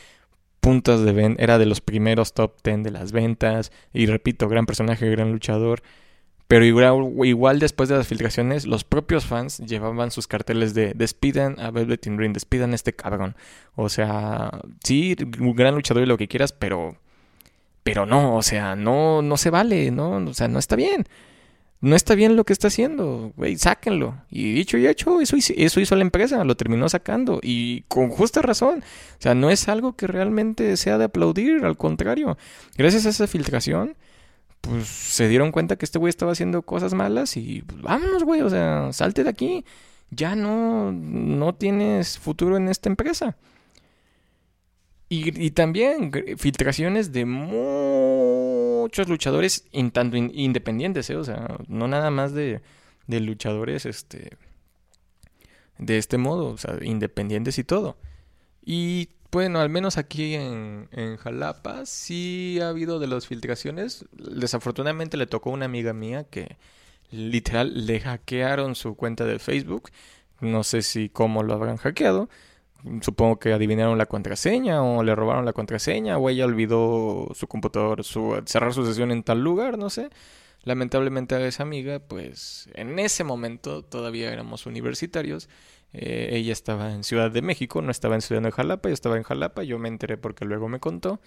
puntos 0.61 1.03
de 1.03 1.13
venta, 1.13 1.43
era 1.43 1.59
de 1.59 1.65
los 1.65 1.81
primeros 1.81 2.35
top 2.35 2.57
10 2.63 2.83
de 2.83 2.91
las 2.91 3.13
ventas 3.13 3.73
y 3.95 4.05
repito, 4.05 4.49
gran 4.49 4.67
personaje, 4.67 5.09
gran 5.11 5.33
luchador. 5.33 5.83
Pero 6.53 6.67
igual, 6.67 7.59
después 7.61 7.89
de 7.89 7.97
las 7.97 8.07
filtraciones, 8.07 8.67
los 8.67 8.85
propios 8.85 9.25
fans 9.25 9.57
llevaban 9.57 10.11
sus 10.11 10.27
carteles 10.27 10.75
de 10.75 10.93
despidan 10.93 11.59
a 11.59 11.71
Velvet 11.71 12.07
in 12.07 12.19
Ring, 12.19 12.35
despidan 12.35 12.73
a 12.73 12.75
este 12.75 12.93
cabrón. 12.93 13.37
O 13.75 13.89
sea, 13.89 14.51
sí, 14.85 15.17
un 15.41 15.57
gran 15.57 15.75
luchador 15.75 16.03
y 16.03 16.07
lo 16.07 16.19
que 16.19 16.29
quieras, 16.29 16.53
pero. 16.53 16.99
Pero 17.83 18.05
no, 18.05 18.37
o 18.37 18.43
sea, 18.43 18.77
no, 18.77 19.23
no 19.23 19.39
se 19.39 19.49
vale, 19.49 19.91
¿no? 19.91 20.17
O 20.17 20.35
sea, 20.35 20.47
no 20.47 20.59
está 20.59 20.77
bien 20.77 21.07
no 21.83 21.97
está 21.97 22.15
bien 22.15 22.37
lo 22.37 22.45
que 22.45 22.53
está 22.53 22.69
haciendo, 22.69 23.33
güey, 23.37 23.57
sáquenlo. 23.57 24.15
Y 24.31 24.53
dicho 24.53 24.79
y 24.79 24.87
hecho, 24.87 25.21
eso, 25.21 25.37
eso 25.37 25.81
hizo 25.81 25.97
la 25.97 26.03
empresa, 26.03 26.45
lo 26.45 26.57
terminó 26.57 26.89
sacando 26.89 27.41
y 27.43 27.83
con 27.89 28.09
justa 28.09 28.41
razón. 28.41 28.85
O 29.19 29.23
sea, 29.23 29.35
no 29.35 29.51
es 29.51 29.69
algo 29.69 29.97
que 29.97 30.07
realmente 30.07 30.77
sea 30.77 30.97
de 30.97 31.07
aplaudir, 31.07 31.65
al 31.65 31.77
contrario. 31.77 32.39
Gracias 32.77 33.07
a 33.07 33.09
esa 33.09 33.27
filtración, 33.27 33.97
pues 34.63 34.87
se 34.87 35.29
dieron 35.29 35.53
cuenta 35.53 35.77
que 35.77 35.85
este 35.85 35.99
güey 35.99 36.09
estaba 36.09 36.33
haciendo 36.33 36.63
cosas 36.63 36.95
malas 36.95 37.37
y 37.37 37.63
pues, 37.63 37.83
vámonos, 37.83 38.25
güey, 38.25 38.41
o 38.43 38.49
sea, 38.49 38.93
salte 38.93 39.25
de 39.25 39.31
aquí. 39.31 39.65
Ya 40.11 40.37
no, 40.37 40.93
no 40.93 41.55
tienes 41.55 42.19
futuro 42.19 42.57
en 42.57 42.69
esta 42.69 42.89
empresa. 42.89 43.37
Y, 45.09 45.51
también 45.51 46.11
filtraciones 46.39 47.13
de 47.13 47.27
muchos 47.27 49.09
luchadores 49.09 49.67
tanto 49.93 50.17
independientes, 50.17 51.11
¿eh? 51.11 51.17
o 51.17 51.25
sea, 51.25 51.59
no 51.69 51.87
nada 51.87 52.11
más 52.11 52.33
de, 52.33 52.63
de 53.07 53.21
luchadores 53.21 53.85
este 53.85 54.39
de 55.77 55.99
este 55.99 56.17
modo, 56.17 56.47
o 56.47 56.57
sea, 56.57 56.79
independientes 56.83 57.59
y 57.59 57.65
todo. 57.65 57.99
Y 58.65 59.11
bueno, 59.33 59.61
al 59.61 59.71
menos 59.71 59.99
aquí 59.99 60.35
en, 60.35 60.89
en 60.93 61.17
Jalapa 61.17 61.87
sí 61.87 62.59
ha 62.63 62.69
habido 62.69 62.99
de 62.99 63.07
las 63.07 63.27
filtraciones. 63.27 64.05
Desafortunadamente 64.13 65.17
le 65.17 65.27
tocó 65.27 65.51
a 65.51 65.55
una 65.55 65.65
amiga 65.65 65.93
mía 65.93 66.25
que 66.25 66.57
literal 67.11 67.87
le 67.87 68.01
hackearon 68.01 68.75
su 68.75 68.95
cuenta 68.95 69.25
de 69.25 69.39
Facebook. 69.39 69.91
No 70.41 70.65
sé 70.65 70.83
si 70.83 71.09
cómo 71.09 71.43
lo 71.43 71.55
habrán 71.55 71.79
hackeado 71.79 72.29
supongo 73.01 73.39
que 73.39 73.53
adivinaron 73.53 73.99
la 73.99 74.07
contraseña 74.07 74.83
o 74.83 75.03
le 75.03 75.15
robaron 75.15 75.45
la 75.45 75.53
contraseña 75.53 76.19
o 76.19 76.29
ella 76.31 76.45
olvidó 76.45 77.29
su 77.35 77.47
computador, 77.47 78.05
su, 78.05 78.41
cerrar 78.47 78.75
su 78.75 78.85
sesión 78.85 79.11
en 79.13 79.23
tal 79.23 79.43
lugar, 79.43 79.79
no 79.79 79.91
sé. 79.91 80.11
Lamentablemente 80.65 81.35
a 81.35 81.47
esa 81.47 81.65
amiga, 81.65 82.01
pues 82.01 82.69
en 82.75 82.99
ese 82.99 83.25
momento 83.25 83.83
todavía 83.83 84.33
éramos 84.33 84.67
universitarios. 84.67 85.49
Eh, 85.93 86.31
ella 86.33 86.53
estaba 86.53 86.93
en 86.93 87.05
Ciudad 87.05 87.31
de 87.31 87.43
México, 87.43 87.83
no 87.83 87.91
estaba 87.91 88.15
en 88.15 88.23
Ciudad 88.23 88.43
de 88.43 88.51
Jalapa, 88.53 88.89
yo 88.89 88.95
estaba 88.95 89.17
en 89.17 89.23
Jalapa, 89.25 89.63
yo 89.63 89.79
me 89.79 89.89
enteré 89.89 90.17
porque 90.17 90.45
luego 90.45 90.69
me 90.69 90.81
contó 90.81 91.21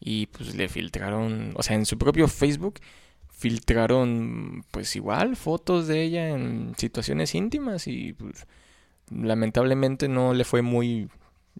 y 0.00 0.26
pues 0.26 0.54
le 0.54 0.68
filtraron, 0.68 1.52
o 1.56 1.62
sea, 1.62 1.76
en 1.76 1.86
su 1.86 1.98
propio 1.98 2.26
Facebook 2.28 2.80
filtraron 3.28 4.64
pues 4.70 4.96
igual 4.96 5.36
fotos 5.36 5.86
de 5.86 6.02
ella 6.02 6.28
en 6.30 6.74
situaciones 6.76 7.34
íntimas 7.34 7.86
y 7.86 8.12
pues 8.14 8.46
lamentablemente 9.10 10.08
no 10.08 10.34
le 10.34 10.44
fue 10.44 10.62
muy... 10.62 11.08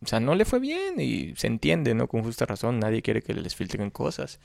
O 0.03 0.07
sea, 0.07 0.21
no 0.21 0.35
le 0.35 0.45
fue 0.45 0.61
bien 0.61 1.01
y 1.01 1.35
se 1.37 1.47
entiende, 1.47 1.95
¿no? 1.95 2.09
Con 2.09 2.23
justa 2.23 2.47
razón, 2.47 2.79
nadie 2.79 3.03
quiere 3.03 3.23
que 3.23 3.35
les 3.35 3.55
filtren 3.55 3.91
cosas. 3.91 4.41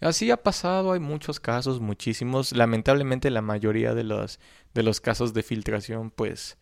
Así 0.00 0.30
ha 0.30 0.42
pasado, 0.42 0.92
hay 0.92 1.00
muchos 1.00 1.38
casos, 1.40 1.80
muchísimos. 1.80 2.52
Lamentablemente 2.52 3.30
la 3.30 3.42
mayoría 3.42 3.94
de 3.94 4.02
los, 4.04 4.40
de 4.74 4.82
los 4.82 5.00
casos 5.00 5.34
de 5.34 5.42
filtración, 5.44 6.10
pues, 6.10 6.58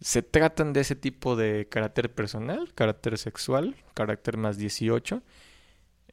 se 0.00 0.22
tratan 0.22 0.72
de 0.72 0.80
ese 0.80 0.96
tipo 0.96 1.36
de 1.36 1.68
carácter 1.68 2.12
personal, 2.12 2.72
carácter 2.74 3.18
sexual, 3.18 3.76
carácter 3.94 4.36
más 4.36 4.58
18. 4.58 5.22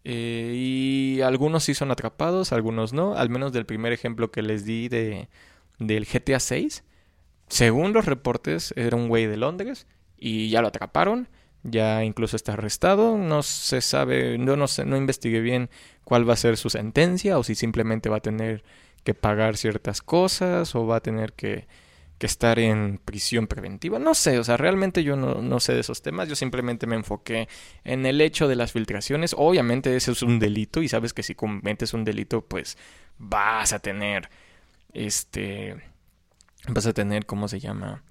Eh, 0.05 0.53
y 0.55 1.21
algunos 1.21 1.63
sí 1.63 1.73
son 1.73 1.91
atrapados, 1.91 2.51
algunos 2.51 2.93
no. 2.93 3.15
Al 3.15 3.29
menos 3.29 3.53
del 3.53 3.65
primer 3.65 3.93
ejemplo 3.93 4.31
que 4.31 4.41
les 4.41 4.65
di 4.65 4.89
de, 4.89 5.29
del 5.79 6.05
GTA 6.05 6.39
6 6.39 6.83
según 7.53 7.93
los 7.93 8.05
reportes, 8.05 8.73
era 8.75 8.95
un 8.95 9.07
güey 9.07 9.27
de 9.27 9.37
Londres 9.37 9.85
y 10.17 10.49
ya 10.49 10.61
lo 10.61 10.69
atraparon. 10.69 11.29
Ya 11.61 12.03
incluso 12.03 12.35
está 12.35 12.53
arrestado. 12.53 13.17
No 13.17 13.43
se 13.43 13.81
sabe, 13.81 14.37
no, 14.39 14.55
no, 14.57 14.67
sé, 14.67 14.85
no 14.85 14.97
investigué 14.97 15.39
bien 15.39 15.69
cuál 16.03 16.27
va 16.27 16.33
a 16.33 16.37
ser 16.37 16.57
su 16.57 16.71
sentencia 16.71 17.37
o 17.37 17.43
si 17.43 17.53
simplemente 17.55 18.09
va 18.09 18.17
a 18.17 18.21
tener 18.21 18.63
que 19.03 19.13
pagar 19.13 19.55
ciertas 19.55 20.01
cosas 20.01 20.73
o 20.75 20.87
va 20.87 20.95
a 20.97 21.01
tener 21.01 21.33
que, 21.33 21.67
que 22.17 22.25
estar 22.25 22.59
en 22.59 22.99
prisión 23.03 23.47
preventiva. 23.47 23.99
No 23.99 24.13
sé, 24.13 24.39
o 24.39 24.43
sea, 24.43 24.57
realmente 24.57 25.03
yo 25.03 25.15
no, 25.15 25.41
no, 25.41 25.59
sé 25.59 25.73
de 25.73 25.81
esos 25.81 26.01
temas. 26.01 26.29
Yo 26.29 26.35
simplemente 26.35 26.87
me 26.87 26.95
enfoqué 26.95 27.47
en 27.83 28.05
el 28.05 28.21
hecho 28.21 28.47
de 28.47 28.55
las 28.55 28.71
filtraciones. 28.71 29.35
Obviamente 29.37 29.95
ese 29.95 30.11
es 30.11 30.21
un 30.21 30.39
delito 30.39 30.81
y 30.81 30.87
sabes 30.87 31.13
que 31.13 31.23
si 31.23 31.35
cometes 31.35 31.93
un 31.93 32.03
delito, 32.03 32.41
pues 32.41 32.77
vas 33.17 33.73
a 33.73 33.79
tener 33.79 34.29
este 34.93 35.81
vas 36.67 36.85
a 36.85 36.93
tener, 36.93 37.25
¿cómo 37.25 37.47
se 37.47 37.59
llama? 37.59 38.03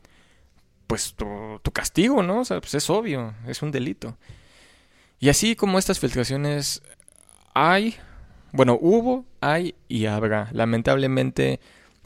Pues 0.86 1.14
tu, 1.14 1.60
tu 1.62 1.70
castigo, 1.72 2.22
¿no? 2.22 2.40
O 2.40 2.44
sea, 2.44 2.60
pues 2.60 2.74
es 2.74 2.90
obvio, 2.90 3.34
es 3.46 3.62
un 3.62 3.70
delito. 3.70 4.18
Y 5.18 5.28
así 5.28 5.56
como 5.56 5.78
estas 5.78 6.00
filtraciones 6.00 6.82
hay, 7.54 7.96
bueno, 8.52 8.78
hubo, 8.80 9.24
hay 9.40 9.74
y 9.88 10.06
habrá. 10.06 10.48
Lamentablemente, 10.52 11.60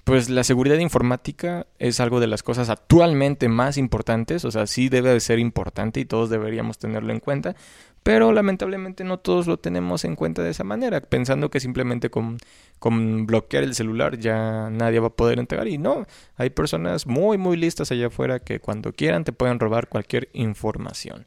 pues 0.07 0.31
la 0.31 0.45
seguridad 0.45 0.79
informática 0.79 1.67
es 1.81 1.99
algo 1.99 2.21
de 2.21 2.29
las 2.29 2.45
cosas 2.45 2.71
actualmente 2.71 3.49
más 3.49 3.77
importantes, 3.77 4.45
o 4.45 4.53
sea, 4.53 4.69
sí 4.69 4.89
debe 4.89 5.11
de 5.11 5.19
ser 5.19 5.41
importante 5.41 5.99
y 5.99 6.05
todos 6.05 6.31
deberíamos 6.31 6.79
tenerlo 6.79 7.13
en 7.13 7.19
cuenta, 7.19 7.57
pero 8.05 8.31
lamentablemente 8.33 9.03
no 9.03 9.19
todos 9.19 9.49
lo 9.49 9.57
tenemos 9.57 10.05
en 10.05 10.15
cuenta 10.15 10.45
de 10.45 10.51
esa 10.51 10.63
manera, 10.63 11.01
pensando 11.01 11.51
que 11.51 11.59
simplemente 11.59 12.09
con, 12.09 12.39
con 12.79 13.27
bloquear 13.27 13.65
el 13.65 13.75
celular 13.75 14.17
ya 14.17 14.71
nadie 14.71 15.01
va 15.01 15.09
a 15.09 15.17
poder 15.17 15.41
entregar. 15.41 15.67
Y 15.67 15.77
no, 15.77 16.07
hay 16.37 16.51
personas 16.51 17.09
muy, 17.09 17.37
muy 17.37 17.57
listas 17.57 17.91
allá 17.91 18.07
afuera 18.07 18.39
que 18.39 18.61
cuando 18.61 18.93
quieran 18.93 19.25
te 19.25 19.33
pueden 19.33 19.59
robar 19.59 19.89
cualquier 19.89 20.29
información. 20.35 21.27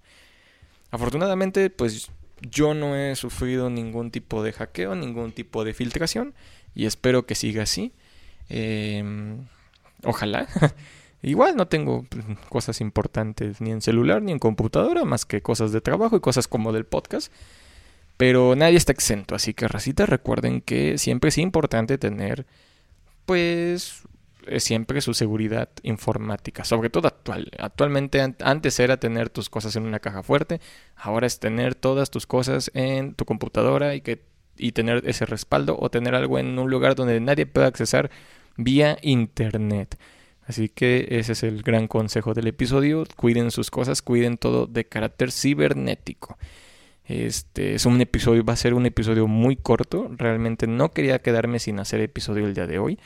Afortunadamente, 0.89 1.69
pues 1.69 2.11
yo 2.49 2.73
no 2.73 2.95
he 2.95 3.17
sufrido 3.17 3.69
ningún 3.69 4.09
tipo 4.09 4.41
de 4.41 4.53
hackeo, 4.53 4.95
ningún 4.95 5.33
tipo 5.33 5.65
de 5.65 5.73
filtración 5.73 6.33
y 6.73 6.85
espero 6.85 7.25
que 7.25 7.35
siga 7.35 7.63
así. 7.63 7.91
Em, 8.49 9.47
ojalá. 10.03 10.47
Igual 11.21 11.55
no 11.55 11.67
tengo 11.67 12.05
pues, 12.09 12.23
cosas 12.49 12.81
importantes 12.81 13.59
ni 13.61 13.71
en 13.71 13.81
celular 13.81 14.21
ni 14.21 14.31
en 14.31 14.39
computadora, 14.39 15.05
más 15.05 15.25
que 15.25 15.41
cosas 15.41 15.71
de 15.71 15.81
trabajo 15.81 16.15
y 16.15 16.21
cosas 16.21 16.47
como 16.47 16.71
del 16.71 16.85
podcast. 16.85 17.31
Pero 18.17 18.55
nadie 18.55 18.77
está 18.77 18.91
exento, 18.91 19.35
así 19.35 19.53
que 19.53 19.67
racita, 19.67 20.05
recuerden 20.05 20.61
que 20.61 20.97
siempre 20.97 21.29
es 21.29 21.37
importante 21.37 21.97
tener, 21.97 22.45
pues, 23.25 24.03
eh, 24.47 24.59
siempre 24.59 25.01
su 25.01 25.13
seguridad 25.13 25.69
informática, 25.83 26.65
sobre 26.65 26.89
todo 26.89 27.07
actual. 27.07 27.49
Actualmente 27.59 28.21
antes 28.41 28.79
era 28.79 28.97
tener 28.97 29.29
tus 29.29 29.49
cosas 29.49 29.75
en 29.75 29.83
una 29.85 29.99
caja 29.99 30.23
fuerte, 30.23 30.59
ahora 30.97 31.27
es 31.27 31.39
tener 31.39 31.75
todas 31.75 32.11
tus 32.11 32.25
cosas 32.27 32.71
en 32.73 33.13
tu 33.13 33.25
computadora 33.25 33.95
y 33.95 34.01
que 34.01 34.27
y 34.59 34.73
tener 34.73 35.03
ese 35.07 35.25
respaldo 35.25 35.77
o 35.79 35.89
tener 35.89 36.13
algo 36.13 36.37
en 36.37 36.59
un 36.59 36.69
lugar 36.69 36.95
donde 36.95 37.19
nadie 37.21 37.45
pueda 37.45 37.67
accesar 37.67 38.11
vía 38.57 38.97
internet. 39.01 39.97
Así 40.45 40.69
que 40.69 41.07
ese 41.11 41.33
es 41.33 41.43
el 41.43 41.61
gran 41.61 41.87
consejo 41.87 42.33
del 42.33 42.47
episodio. 42.47 43.03
Cuiden 43.15 43.51
sus 43.51 43.69
cosas, 43.69 44.01
cuiden 44.01 44.37
todo 44.37 44.65
de 44.65 44.85
carácter 44.85 45.31
cibernético. 45.31 46.37
Este 47.05 47.75
es 47.75 47.85
un 47.85 48.01
episodio, 48.01 48.43
va 48.43 48.53
a 48.53 48.57
ser 48.57 48.73
un 48.73 48.85
episodio 48.85 49.27
muy 49.27 49.55
corto. 49.55 50.09
Realmente 50.15 50.67
no 50.67 50.91
quería 50.91 51.19
quedarme 51.19 51.59
sin 51.59 51.79
hacer 51.79 52.01
episodio 52.01 52.45
el 52.45 52.53
día 52.53 52.67
de 52.67 52.79
hoy. 52.79 52.99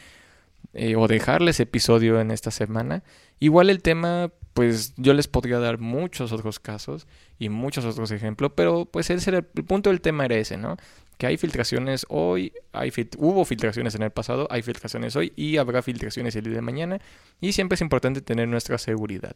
Eh, 0.74 0.96
o 0.96 1.08
dejarles 1.08 1.60
episodio 1.60 2.20
en 2.20 2.32
esta 2.32 2.50
semana. 2.50 3.04
Igual 3.40 3.70
el 3.70 3.82
tema, 3.82 4.32
pues 4.54 4.94
yo 4.98 5.14
les 5.14 5.28
podría 5.28 5.60
dar 5.60 5.78
muchos 5.78 6.32
otros 6.32 6.60
casos 6.60 7.06
y 7.38 7.50
muchos 7.50 7.86
otros 7.86 8.10
ejemplos, 8.12 8.54
pero 8.56 8.86
pues 8.86 9.10
ese 9.10 9.30
era 9.30 9.40
el 9.40 9.46
punto 9.66 9.90
del 9.90 10.02
tema 10.02 10.26
era 10.26 10.36
ese, 10.36 10.58
¿no? 10.58 10.78
Que 11.18 11.28
hay 11.28 11.38
filtraciones 11.38 12.06
hoy, 12.10 12.54
hay 12.72 12.92
hubo 13.18 13.46
filtraciones 13.46 13.96
en 13.96 14.04
el 14.04 14.12
pasado, 14.12 14.48
hay 14.50 14.62
filtraciones 14.62 15.16
hoy 15.16 15.32
y 15.36 15.58
habrá 15.58 15.82
filtraciones 15.82 16.36
el 16.36 16.46
día 16.46 16.56
de 16.56 16.62
mañana 16.62 17.00
y 17.40 17.54
siempre 17.54 17.76
es 17.76 17.82
importante 17.82 18.22
tener 18.22 18.48
nuestra 18.48 18.78
seguridad. 18.78 19.36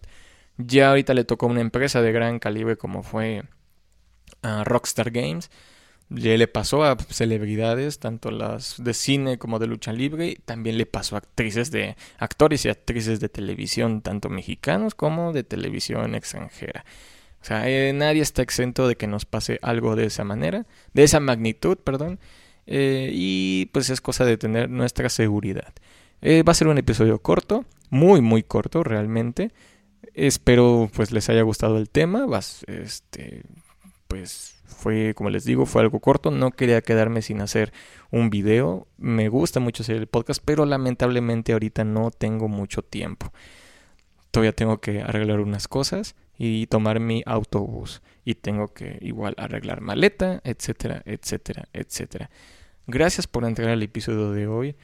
Ya 0.58 0.90
ahorita 0.90 1.14
le 1.14 1.24
tocó 1.24 1.46
a 1.46 1.50
una 1.50 1.62
empresa 1.62 2.02
de 2.02 2.12
gran 2.12 2.40
calibre 2.40 2.78
como 2.78 3.04
fue 3.04 3.44
a 4.42 4.64
Rockstar 4.64 5.12
Games 5.12 5.50
le 6.10 6.48
pasó 6.48 6.84
a 6.84 6.98
celebridades, 7.10 8.00
tanto 8.00 8.32
las 8.32 8.82
de 8.82 8.94
cine 8.94 9.38
como 9.38 9.60
de 9.60 9.68
lucha 9.68 9.92
libre, 9.92 10.38
también 10.46 10.78
le 10.78 10.86
pasó 10.86 11.16
a 11.16 11.20
actrices 11.20 11.72
de 11.72 11.98
actores 12.18 12.66
y 12.66 12.70
actrices 12.70 13.20
de 13.20 13.30
televisión, 13.30 14.02
tanto 14.02 14.30
mexicanos 14.30 14.96
como 14.96 15.34
de 15.34 15.44
televisión 15.44 16.16
extranjera. 16.16 16.86
O 17.42 17.46
sea, 17.46 17.70
eh, 17.70 17.94
nadie 17.94 18.22
está 18.22 18.42
exento 18.42 18.88
de 18.88 18.96
que 18.96 19.08
nos 19.08 19.26
pase 19.26 19.60
algo 19.62 19.96
de 19.96 20.06
esa 20.06 20.24
manera, 20.24 20.66
de 20.94 21.04
esa 21.04 21.20
magnitud, 21.20 21.78
perdón. 21.78 22.20
Eh, 22.66 23.10
y 23.14 23.68
pues 23.68 23.90
es 23.90 24.02
cosa 24.02 24.26
de 24.26 24.38
tener 24.38 24.70
nuestra 24.70 25.10
seguridad. 25.10 25.74
Eh, 26.22 26.44
va 26.44 26.52
a 26.52 26.56
ser 26.56 26.68
un 26.68 26.78
episodio 26.78 27.20
corto, 27.20 27.66
muy 27.90 28.22
muy 28.22 28.44
corto 28.44 28.84
realmente. 28.84 29.52
Espero 30.14 30.90
pues 30.94 31.12
les 31.12 31.30
haya 31.30 31.44
gustado 31.44 31.78
el 31.78 31.90
tema. 31.90 32.26
Vas, 32.26 32.64
este, 32.68 33.44
pues 34.08 34.58
fue, 34.66 35.14
como 35.16 35.30
les 35.30 35.46
digo, 35.46 35.66
fue 35.66 35.82
algo 35.82 36.00
corto. 36.00 36.32
No 36.32 36.52
quería 36.52 36.82
quedarme 36.82 37.22
sin 37.22 37.42
hacer 37.42 37.72
un 38.12 38.30
video. 38.30 38.88
Me 38.98 39.30
gusta 39.30 39.60
mucho 39.60 39.84
hacer 39.84 39.96
el 39.96 40.08
podcast, 40.08 40.42
pero 40.44 40.66
lamentablemente 40.66 41.54
ahorita 41.54 41.84
no 41.84 42.12
tengo 42.12 42.48
mucho 42.48 42.82
tiempo. 42.82 43.32
Todavía 44.32 44.52
tengo 44.54 44.80
que 44.82 45.02
arreglar 45.02 45.40
unas 45.40 45.68
cosas 45.68 46.16
y 46.38 46.68
tomar 46.68 47.00
mi 47.00 47.24
autobús. 47.26 48.02
Y 48.26 48.36
tengo 48.36 48.74
que 48.74 48.98
igual 49.02 49.34
arreglar 49.38 49.82
maleta, 49.82 50.42
etcétera, 50.44 51.02
etcétera, 51.06 51.68
etcétera. 51.74 52.30
Gracias 52.86 53.28
por 53.28 53.46
entrar 53.46 53.70
al 53.70 53.84
episodio 53.84 54.32
de 54.32 54.48
hoy. 54.48 54.76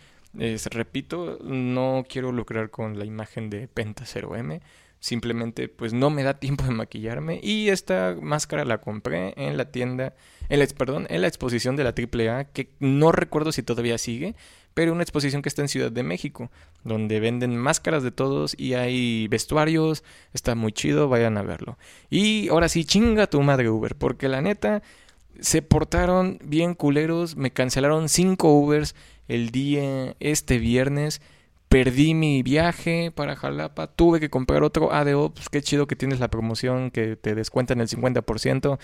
repito, 0.71 1.39
no 1.43 2.05
quiero 2.07 2.31
lucrar 2.31 2.69
con 2.69 2.97
la 2.97 3.05
imagen 3.05 3.49
de 3.49 3.67
Penta 3.67 4.03
0M 4.03 4.61
simplemente 5.03 5.67
pues 5.67 5.91
no 5.91 6.09
me 6.09 6.23
da 6.23 6.35
tiempo 6.39 6.63
de 6.63 6.71
maquillarme 6.71 7.41
y 7.43 7.67
esta 7.67 8.15
máscara 8.21 8.63
la 8.63 8.77
compré 8.79 9.33
en 9.35 9.57
la 9.57 9.69
tienda, 9.69 10.13
en 10.47 10.59
la, 10.59 10.67
perdón, 10.67 11.07
en 11.09 11.21
la 11.21 11.27
exposición 11.27 11.75
de 11.75 11.83
la 11.83 11.89
AAA 11.89 12.45
que 12.45 12.69
no 12.79 13.11
recuerdo 13.11 13.51
si 13.51 13.63
todavía 13.63 13.97
sigue, 13.97 14.33
pero 14.73 14.91
una 14.91 15.03
exposición 15.03 15.41
que 15.41 15.49
está 15.49 15.62
en 15.62 15.67
Ciudad 15.67 15.91
de 15.91 16.03
México, 16.03 16.49
donde 16.83 17.19
venden 17.19 17.57
máscaras 17.57 18.03
de 18.03 18.12
todos 18.12 18.55
y 18.57 18.73
hay 18.73 19.27
vestuarios, 19.27 20.03
está 20.33 20.55
muy 20.55 20.71
chido, 20.71 21.09
vayan 21.09 21.38
a 21.38 21.43
verlo. 21.43 21.77
Y 22.09 22.49
ahora 22.49 22.69
sí, 22.69 22.86
chinga 22.86 23.27
tu 23.27 23.41
madre 23.41 23.69
Uber, 23.69 23.95
porque 23.95 24.27
la 24.27 24.41
neta 24.41 24.81
se 25.39 25.62
portaron 25.62 26.39
bien 26.43 26.73
culeros, 26.73 27.36
me 27.36 27.51
cancelaron 27.51 28.09
cinco 28.09 28.53
Ubers 28.53 28.95
el 29.27 29.51
día 29.51 30.15
este 30.19 30.57
viernes 30.57 31.21
perdí 31.73 32.13
mi 32.13 32.43
viaje 32.43 33.09
para 33.09 33.36
Jalapa, 33.36 33.88
tuve 33.88 34.19
que 34.19 34.29
comprar 34.29 34.62
otro 34.62 34.93
ADO, 34.93 35.33
pues 35.33 35.49
qué 35.49 35.59
chido 35.63 35.88
que 35.88 35.95
tienes 35.95 36.19
la 36.19 36.27
promoción 36.27 36.91
que 36.91 37.15
te 37.15 37.33
descuentan 37.33 37.81
el 37.81 37.88
50% 37.88 38.77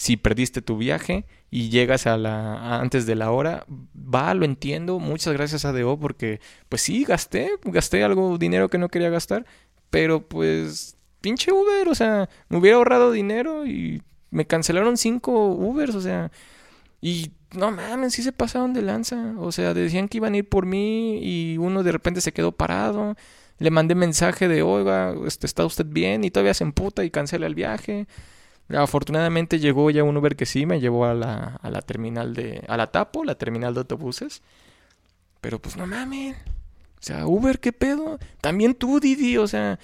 si 0.00 0.16
perdiste 0.16 0.62
tu 0.62 0.78
viaje 0.78 1.26
y 1.50 1.68
llegas 1.68 2.06
a 2.06 2.16
la 2.16 2.80
antes 2.80 3.04
de 3.04 3.16
la 3.16 3.30
hora, 3.32 3.66
va, 3.94 4.32
lo 4.32 4.46
entiendo, 4.46 4.98
muchas 4.98 5.34
gracias 5.34 5.66
ADO 5.66 5.98
porque 6.00 6.40
pues 6.70 6.80
sí 6.80 7.04
gasté, 7.04 7.50
gasté 7.64 8.02
algo 8.02 8.38
dinero 8.38 8.70
que 8.70 8.78
no 8.78 8.88
quería 8.88 9.10
gastar, 9.10 9.44
pero 9.90 10.26
pues 10.26 10.96
pinche 11.20 11.52
Uber, 11.52 11.86
o 11.86 11.94
sea, 11.94 12.30
me 12.48 12.56
hubiera 12.56 12.78
ahorrado 12.78 13.12
dinero 13.12 13.66
y 13.66 14.02
me 14.30 14.46
cancelaron 14.46 14.96
cinco 14.96 15.48
Ubers, 15.48 15.94
o 15.94 16.00
sea, 16.00 16.32
y 17.02 17.32
no 17.54 17.70
mames, 17.70 18.14
sí 18.14 18.22
se 18.22 18.32
pasaron 18.32 18.72
de 18.72 18.80
lanza. 18.80 19.34
O 19.38 19.52
sea, 19.52 19.74
decían 19.74 20.08
que 20.08 20.16
iban 20.16 20.32
a 20.32 20.38
ir 20.38 20.48
por 20.48 20.64
mí 20.64 21.18
y 21.22 21.58
uno 21.58 21.82
de 21.82 21.92
repente 21.92 22.22
se 22.22 22.32
quedó 22.32 22.52
parado. 22.52 23.16
Le 23.58 23.70
mandé 23.70 23.94
mensaje 23.94 24.48
de, 24.48 24.62
oiga, 24.62 25.14
este, 25.26 25.46
¿está 25.46 25.66
usted 25.66 25.84
bien? 25.84 26.24
Y 26.24 26.30
todavía 26.30 26.54
se 26.54 26.64
emputa 26.64 27.04
y 27.04 27.10
cancela 27.10 27.46
el 27.46 27.54
viaje. 27.54 28.06
Afortunadamente 28.76 29.58
llegó 29.58 29.90
ya 29.90 30.04
un 30.04 30.16
Uber 30.16 30.36
que 30.36 30.46
sí 30.46 30.66
me 30.66 30.80
llevó 30.80 31.04
a 31.04 31.14
la, 31.14 31.58
a 31.60 31.70
la 31.70 31.82
terminal 31.82 32.34
de... 32.34 32.64
a 32.68 32.76
la 32.76 32.88
Tapo, 32.88 33.24
la 33.24 33.34
terminal 33.36 33.74
de 33.74 33.80
autobuses. 33.80 34.42
Pero 35.40 35.58
pues 35.58 35.76
no 35.76 35.86
mames. 35.86 36.36
O 36.36 37.02
sea, 37.02 37.26
Uber, 37.26 37.58
¿qué 37.60 37.72
pedo? 37.72 38.18
También 38.40 38.74
tú, 38.74 39.00
Didi, 39.00 39.38
o 39.38 39.48
sea, 39.48 39.78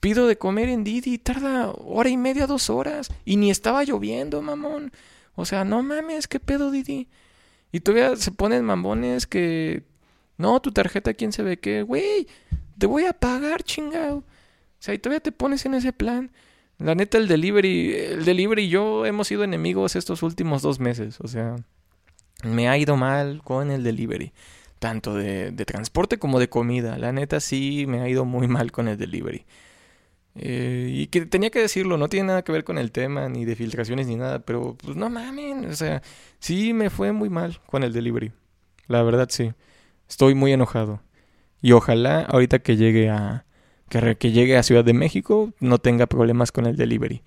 pido 0.00 0.26
de 0.26 0.36
comer 0.36 0.68
en 0.68 0.84
Didi, 0.84 1.18
tarda 1.18 1.70
hora 1.70 2.08
y 2.08 2.16
media, 2.16 2.46
dos 2.46 2.70
horas. 2.70 3.08
Y 3.24 3.36
ni 3.36 3.50
estaba 3.50 3.84
lloviendo, 3.84 4.42
mamón. 4.42 4.92
O 5.36 5.44
sea, 5.44 5.64
no 5.64 5.82
mames, 5.82 6.26
¿qué 6.26 6.40
pedo, 6.40 6.70
Didi? 6.70 7.08
Y 7.72 7.80
todavía 7.80 8.16
se 8.16 8.32
ponen 8.32 8.64
mambones 8.64 9.26
que... 9.26 9.84
No, 10.38 10.60
tu 10.60 10.72
tarjeta, 10.72 11.14
¿quién 11.14 11.32
se 11.32 11.42
ve 11.42 11.58
qué? 11.58 11.82
Güey, 11.82 12.26
te 12.76 12.86
voy 12.86 13.04
a 13.04 13.12
pagar, 13.12 13.62
chingado. 13.62 14.18
O 14.18 14.24
sea, 14.78 14.92
y 14.92 14.98
todavía 14.98 15.20
te 15.20 15.32
pones 15.32 15.64
en 15.64 15.74
ese 15.74 15.92
plan. 15.92 16.30
La 16.78 16.94
neta, 16.94 17.18
el 17.18 17.28
delivery, 17.28 17.94
el 17.94 18.24
delivery 18.24 18.64
y 18.64 18.68
yo 18.68 19.06
hemos 19.06 19.28
sido 19.28 19.44
enemigos 19.44 19.96
estos 19.96 20.22
últimos 20.22 20.62
dos 20.62 20.78
meses. 20.78 21.18
O 21.20 21.28
sea, 21.28 21.56
me 22.44 22.68
ha 22.68 22.76
ido 22.78 22.96
mal 22.96 23.40
con 23.42 23.70
el 23.70 23.82
delivery. 23.82 24.32
Tanto 24.78 25.14
de, 25.14 25.52
de 25.52 25.64
transporte 25.64 26.18
como 26.18 26.38
de 26.38 26.48
comida. 26.48 26.98
La 26.98 27.12
neta, 27.12 27.40
sí, 27.40 27.86
me 27.88 28.00
ha 28.00 28.08
ido 28.08 28.24
muy 28.24 28.46
mal 28.48 28.72
con 28.72 28.88
el 28.88 28.98
delivery. 28.98 29.46
Eh, 30.38 30.90
y 30.92 31.06
que 31.06 31.24
tenía 31.24 31.50
que 31.50 31.60
decirlo, 31.60 31.96
no 31.96 32.08
tiene 32.08 32.28
nada 32.28 32.42
que 32.42 32.52
ver 32.52 32.64
con 32.64 32.76
el 32.78 32.92
tema, 32.92 33.28
ni 33.28 33.44
de 33.46 33.56
filtraciones, 33.56 34.06
ni 34.06 34.16
nada, 34.16 34.40
pero 34.40 34.76
pues 34.76 34.96
no 34.96 35.08
mamen, 35.08 35.64
o 35.64 35.74
sea, 35.74 36.02
sí 36.40 36.74
me 36.74 36.90
fue 36.90 37.12
muy 37.12 37.30
mal 37.30 37.58
con 37.66 37.82
el 37.82 37.92
delivery. 37.92 38.32
La 38.86 39.02
verdad 39.02 39.28
sí. 39.30 39.52
Estoy 40.08 40.34
muy 40.34 40.52
enojado. 40.52 41.00
Y 41.62 41.72
ojalá 41.72 42.20
ahorita 42.22 42.60
que 42.60 42.76
llegue 42.76 43.08
a 43.10 43.45
que, 43.88 44.16
que 44.16 44.32
llegue 44.32 44.56
a 44.56 44.62
Ciudad 44.62 44.84
de 44.84 44.92
México 44.92 45.52
no 45.60 45.78
tenga 45.78 46.06
problemas 46.06 46.52
con 46.52 46.66
el 46.66 46.76
delivery. 46.76 47.22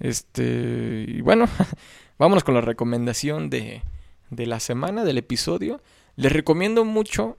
Este, 0.00 1.04
y 1.08 1.20
bueno, 1.20 1.46
vámonos 2.18 2.44
con 2.44 2.54
la 2.54 2.60
recomendación 2.60 3.50
de 3.50 3.82
de 4.30 4.46
la 4.46 4.60
semana 4.60 5.04
del 5.04 5.18
episodio. 5.18 5.80
Les 6.16 6.32
recomiendo 6.32 6.84
mucho 6.84 7.38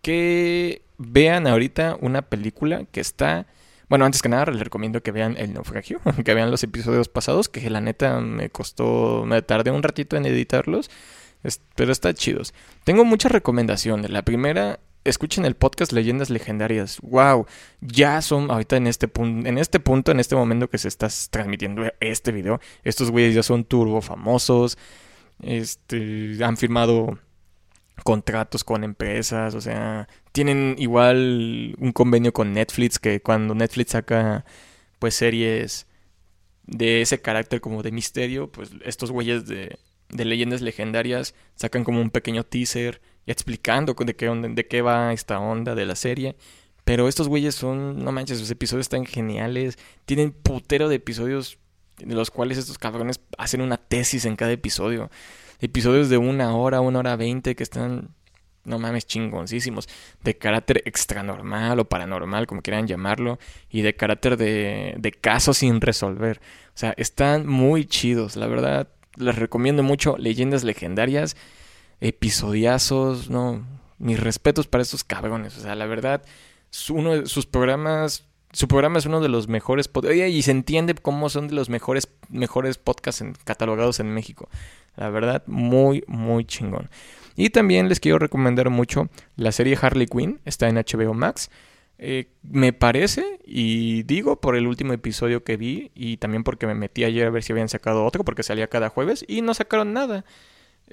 que 0.00 0.82
vean 0.98 1.46
ahorita 1.46 1.96
una 2.00 2.22
película 2.22 2.84
que 2.90 3.00
está 3.00 3.46
bueno, 3.88 4.06
antes 4.06 4.22
que 4.22 4.30
nada 4.30 4.46
les 4.46 4.60
recomiendo 4.60 5.02
que 5.02 5.12
vean 5.12 5.36
El 5.36 5.52
Naufragio, 5.52 6.00
que 6.24 6.32
vean 6.32 6.50
los 6.50 6.62
episodios 6.64 7.10
pasados, 7.10 7.50
que 7.50 7.68
la 7.68 7.82
neta 7.82 8.20
me 8.20 8.48
costó, 8.48 9.24
me 9.26 9.42
tardé 9.42 9.70
un 9.70 9.82
ratito 9.82 10.16
en 10.16 10.24
editarlos, 10.24 10.90
pero 11.74 11.92
está 11.92 12.14
chidos. 12.14 12.54
Tengo 12.84 13.04
muchas 13.04 13.32
recomendaciones. 13.32 14.10
La 14.10 14.22
primera, 14.22 14.80
escuchen 15.04 15.44
el 15.44 15.56
podcast 15.56 15.92
Leyendas 15.92 16.30
Legendarias. 16.30 16.98
Wow, 17.00 17.46
ya 17.80 18.22
son 18.22 18.50
ahorita 18.50 18.76
en 18.76 18.86
este 18.86 19.08
punto, 19.08 19.48
en 19.48 19.58
este 19.58 19.80
punto, 19.80 20.12
en 20.12 20.20
este 20.20 20.36
momento 20.36 20.68
que 20.68 20.78
se 20.78 20.88
está 20.88 21.08
transmitiendo 21.30 21.84
este 22.00 22.32
video, 22.32 22.60
estos 22.84 23.10
güeyes 23.10 23.34
ya 23.34 23.42
son 23.42 23.64
turbo 23.64 24.00
famosos. 24.00 24.78
Este, 25.40 26.36
han 26.42 26.56
firmado 26.56 27.18
contratos 28.04 28.64
con 28.64 28.84
empresas, 28.84 29.54
o 29.54 29.60
sea, 29.60 30.08
tienen 30.32 30.76
igual 30.78 31.76
un 31.78 31.92
convenio 31.92 32.32
con 32.32 32.52
Netflix 32.52 32.98
que 32.98 33.20
cuando 33.20 33.54
Netflix 33.54 33.92
saca 33.92 34.44
pues 34.98 35.14
series 35.14 35.86
de 36.66 37.02
ese 37.02 37.20
carácter 37.20 37.60
como 37.60 37.82
de 37.82 37.92
misterio, 37.92 38.50
pues 38.50 38.70
estos 38.84 39.10
güeyes 39.10 39.46
de, 39.46 39.78
de 40.10 40.24
leyendas 40.24 40.62
legendarias 40.62 41.34
sacan 41.56 41.84
como 41.84 42.00
un 42.00 42.10
pequeño 42.10 42.44
teaser 42.44 43.00
explicando 43.26 43.94
de 43.94 44.16
qué, 44.16 44.26
de 44.28 44.66
qué 44.66 44.82
va 44.82 45.12
esta 45.12 45.38
onda 45.38 45.74
de 45.74 45.86
la 45.86 45.94
serie. 45.94 46.36
Pero 46.84 47.08
estos 47.08 47.28
güeyes 47.28 47.54
son, 47.54 48.02
no 48.04 48.10
manches, 48.10 48.38
sus 48.38 48.50
episodios 48.50 48.86
están 48.86 49.06
geniales. 49.06 49.78
Tienen 50.04 50.32
putero 50.32 50.88
de 50.88 50.96
episodios 50.96 51.58
de 51.98 52.14
los 52.14 52.30
cuales 52.30 52.58
estos 52.58 52.78
cabrones 52.78 53.20
hacen 53.38 53.60
una 53.60 53.76
tesis 53.76 54.24
en 54.24 54.36
cada 54.36 54.52
episodio. 54.52 55.10
Episodios 55.60 56.08
de 56.08 56.18
una 56.18 56.56
hora, 56.56 56.80
una 56.80 56.98
hora 56.98 57.14
veinte 57.14 57.54
que 57.54 57.62
están, 57.62 58.08
no 58.64 58.80
mames, 58.80 59.06
chingoncísimos. 59.06 59.88
De 60.24 60.36
carácter 60.36 60.82
extranormal 60.84 61.78
o 61.78 61.88
paranormal, 61.88 62.48
como 62.48 62.62
quieran 62.62 62.88
llamarlo. 62.88 63.38
Y 63.70 63.82
de 63.82 63.94
carácter 63.94 64.36
de, 64.36 64.96
de 64.98 65.12
casos 65.12 65.58
sin 65.58 65.80
resolver. 65.80 66.40
O 66.68 66.78
sea, 66.78 66.94
están 66.96 67.46
muy 67.46 67.84
chidos, 67.84 68.34
la 68.34 68.48
verdad. 68.48 68.88
Les 69.14 69.36
recomiendo 69.36 69.84
mucho 69.84 70.16
Leyendas 70.16 70.64
Legendarias, 70.64 71.36
episodiazos, 72.02 73.30
no. 73.30 73.66
Mis 73.98 74.18
respetos 74.18 74.66
para 74.66 74.82
estos 74.82 75.04
cabrones. 75.04 75.56
O 75.56 75.60
sea, 75.60 75.74
la 75.74 75.86
verdad, 75.86 76.22
uno 76.90 77.12
de 77.12 77.26
sus 77.26 77.46
programas 77.46 78.24
su 78.52 78.68
programa 78.68 78.98
es 78.98 79.06
uno 79.06 79.20
de 79.20 79.30
los 79.30 79.48
mejores 79.48 79.88
y 80.14 80.42
se 80.42 80.50
entiende 80.50 80.94
cómo 80.94 81.30
son 81.30 81.48
de 81.48 81.54
los 81.54 81.70
mejores 81.70 82.08
mejores 82.28 82.76
podcasts 82.76 83.24
catalogados 83.44 83.98
en 83.98 84.12
México. 84.12 84.48
La 84.94 85.08
verdad, 85.08 85.42
muy 85.46 86.04
muy 86.06 86.44
chingón. 86.44 86.90
Y 87.34 87.48
también 87.48 87.88
les 87.88 87.98
quiero 87.98 88.18
recomendar 88.18 88.68
mucho 88.68 89.08
la 89.36 89.52
serie 89.52 89.78
Harley 89.80 90.06
Quinn, 90.06 90.40
está 90.44 90.68
en 90.68 90.76
HBO 90.76 91.14
Max. 91.14 91.50
Eh, 91.96 92.28
me 92.42 92.72
parece, 92.72 93.38
y 93.46 94.02
digo 94.02 94.40
por 94.40 94.56
el 94.56 94.66
último 94.66 94.92
episodio 94.92 95.44
que 95.44 95.56
vi, 95.56 95.90
y 95.94 96.18
también 96.18 96.44
porque 96.44 96.66
me 96.66 96.74
metí 96.74 97.04
ayer 97.04 97.26
a 97.26 97.30
ver 97.30 97.42
si 97.42 97.52
habían 97.52 97.68
sacado 97.68 98.04
otro, 98.04 98.24
porque 98.24 98.42
salía 98.42 98.66
cada 98.66 98.88
jueves, 98.88 99.24
y 99.28 99.40
no 99.40 99.54
sacaron 99.54 99.92
nada. 99.92 100.24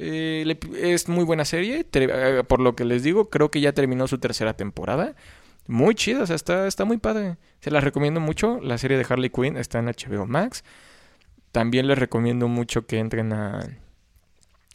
Eh, 0.02 0.58
es 0.82 1.10
muy 1.10 1.26
buena 1.26 1.44
serie, 1.46 1.86
eh, 1.92 2.44
por 2.48 2.62
lo 2.62 2.76
que 2.76 2.86
les 2.86 3.04
digo, 3.04 3.30
creo 3.30 3.52
que 3.52 3.60
ya 3.60 3.74
terminó 3.74 4.08
su 4.08 4.18
tercera 4.18 4.54
temporada 4.56 5.16
muy 5.70 5.94
chida, 5.94 6.24
o 6.24 6.26
sea, 6.26 6.36
está, 6.36 6.66
está 6.66 6.84
muy 6.84 6.98
padre. 6.98 7.38
Se 7.60 7.70
las 7.70 7.84
recomiendo 7.84 8.20
mucho. 8.20 8.60
La 8.60 8.80
serie 8.80 8.98
de 8.98 9.06
Harley 9.08 9.30
Quinn 9.30 9.56
está 9.56 9.78
en 9.78 9.86
HBO 9.86 10.26
Max. 10.26 10.64
También 11.52 11.88
les 11.88 12.00
recomiendo 12.00 12.48
mucho 12.48 12.88
que 12.88 12.98
entren 12.98 13.32
a, 13.34 13.78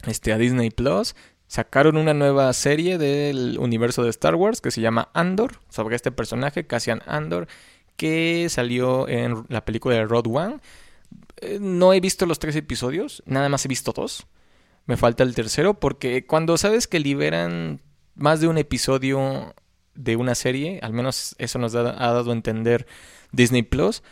este, 0.07 0.31
a 0.31 0.37
Disney 0.37 0.69
Plus. 0.69 1.13
Sacaron 1.47 1.97
una 1.97 2.13
nueva 2.13 2.51
serie 2.53 2.97
del 2.97 3.57
universo 3.59 4.03
de 4.03 4.09
Star 4.09 4.35
Wars 4.35 4.61
que 4.61 4.71
se 4.71 4.79
llama 4.79 5.09
Andor, 5.13 5.59
sobre 5.69 5.97
este 5.97 6.13
personaje, 6.13 6.65
Cassian 6.65 7.01
Andor, 7.05 7.49
que 7.97 8.47
salió 8.49 9.09
en 9.09 9.45
la 9.49 9.65
película 9.65 9.95
de 9.95 10.05
Road 10.05 10.27
One. 10.27 10.59
Eh, 11.41 11.59
no 11.59 11.91
he 11.91 11.99
visto 11.99 12.25
los 12.25 12.39
tres 12.39 12.55
episodios, 12.55 13.21
nada 13.25 13.49
más 13.49 13.65
he 13.65 13.67
visto 13.67 13.91
dos. 13.91 14.27
Me 14.85 14.97
falta 14.97 15.23
el 15.23 15.33
tercero 15.35 15.75
porque 15.75 16.25
cuando 16.25 16.57
sabes 16.57 16.87
que 16.87 16.99
liberan 16.99 17.81
más 18.15 18.39
de 18.39 18.47
un 18.47 18.57
episodio 18.57 19.55
de 19.95 20.15
una 20.15 20.35
serie, 20.35 20.79
al 20.83 20.93
menos 20.93 21.35
eso 21.39 21.57
nos 21.59 21.73
ha 21.75 21.83
dado 21.83 22.29
a 22.29 22.33
entender 22.33 22.85
Disney 23.31 23.63
Plus, 23.63 24.03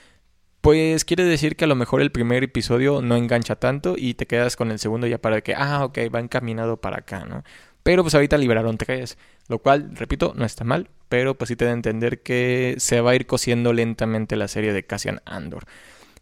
pues 0.61 1.03
quiere 1.03 1.25
decir 1.25 1.55
que 1.57 1.65
a 1.65 1.67
lo 1.67 1.75
mejor 1.75 2.01
el 2.01 2.11
primer 2.11 2.43
episodio 2.43 3.01
no 3.01 3.17
engancha 3.17 3.57
tanto 3.57 3.95
y 3.97 4.13
te 4.13 4.27
quedas 4.27 4.55
con 4.55 4.71
el 4.71 4.79
segundo 4.79 5.07
ya 5.07 5.17
para 5.17 5.41
que, 5.41 5.53
ah, 5.55 5.83
ok, 5.83 5.99
va 6.13 6.21
encaminado 6.21 6.77
para 6.77 6.99
acá, 6.99 7.25
¿no? 7.25 7.43
Pero 7.83 8.01
pues 8.01 8.15
ahorita 8.15 8.37
liberaron 8.37 8.77
tres, 8.77 9.17
lo 9.49 9.59
cual, 9.59 9.93
repito, 9.93 10.33
no 10.37 10.45
está 10.45 10.63
mal, 10.63 10.89
pero 11.09 11.37
pues 11.37 11.49
sí 11.49 11.57
te 11.57 11.65
da 11.65 11.71
a 11.71 11.73
entender 11.73 12.21
que 12.21 12.75
se 12.77 13.01
va 13.01 13.11
a 13.11 13.15
ir 13.15 13.27
cosiendo 13.27 13.73
lentamente 13.73 14.37
la 14.37 14.47
serie 14.47 14.71
de 14.71 14.85
Cassian 14.85 15.21
Andor. 15.25 15.65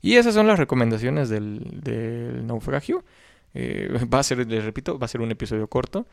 Y 0.02 0.16
esas 0.16 0.34
son 0.34 0.48
las 0.48 0.58
recomendaciones 0.58 1.30
del, 1.30 1.80
del 1.82 2.48
naufragio. 2.48 3.06
Eh, 3.54 4.06
va 4.14 4.20
a 4.20 4.24
ser, 4.24 4.48
les 4.48 4.64
repito, 4.64 4.98
va 4.98 5.06
a 5.06 5.08
ser 5.08 5.22
un 5.22 5.32
episodio 5.32 5.68
corto. 5.68 6.08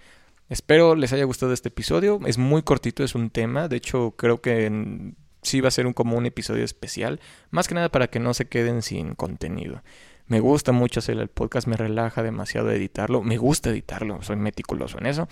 Espero 0.49 0.95
les 0.95 1.13
haya 1.13 1.25
gustado 1.25 1.53
este 1.53 1.69
episodio. 1.69 2.21
Es 2.27 2.39
muy 2.39 2.63
cortito, 2.63 3.05
es 3.05 3.15
un 3.15 3.31
tema. 3.31 3.69
De 3.69 3.77
hecho, 3.77 4.15
creo 4.17 4.41
que 4.41 5.13
sí 5.43 5.61
va 5.61 5.69
a 5.69 5.73
ser 5.73 5.87
un, 5.87 5.93
como 5.93 6.17
un 6.17 6.27
episodio 6.27 6.65
especial. 6.65 7.21
Más 7.51 7.69
que 7.69 7.75
nada 7.75 7.91
para 7.91 8.09
que 8.09 8.19
no 8.19 8.35
se 8.35 8.47
queden 8.47 8.83
sin 8.83 9.15
contenido. 9.15 9.83
Me 10.27 10.41
gusta 10.41 10.73
mucho 10.73 11.01
hacer 11.01 11.19
el 11.19 11.29
podcast, 11.29 11.67
me 11.67 11.77
relaja 11.77 12.23
demasiado 12.23 12.71
editarlo. 12.71 13.23
Me 13.23 13.39
gusta 13.39 13.71
editarlo, 13.71 14.23
soy 14.23 14.37
meticuloso 14.37 14.99
en 14.99 15.07
eso. 15.07 15.29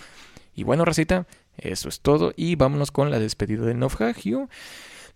Y 0.54 0.64
bueno, 0.64 0.84
Racita, 0.84 1.26
eso 1.58 1.88
es 1.88 2.00
todo. 2.00 2.32
Y 2.36 2.56
vámonos 2.56 2.90
con 2.90 3.10
la 3.10 3.18
despedida 3.18 3.64
del 3.64 3.78
naufragio. 3.78 4.48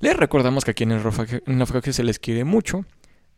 Les 0.01 0.17
recordamos 0.17 0.65
que 0.65 0.71
aquí 0.71 0.85
en 0.85 0.93
el 0.93 1.03
naufragio 1.03 1.93
se 1.93 2.05
les 2.05 2.19
quiere 2.19 2.45
mucho 2.45 2.85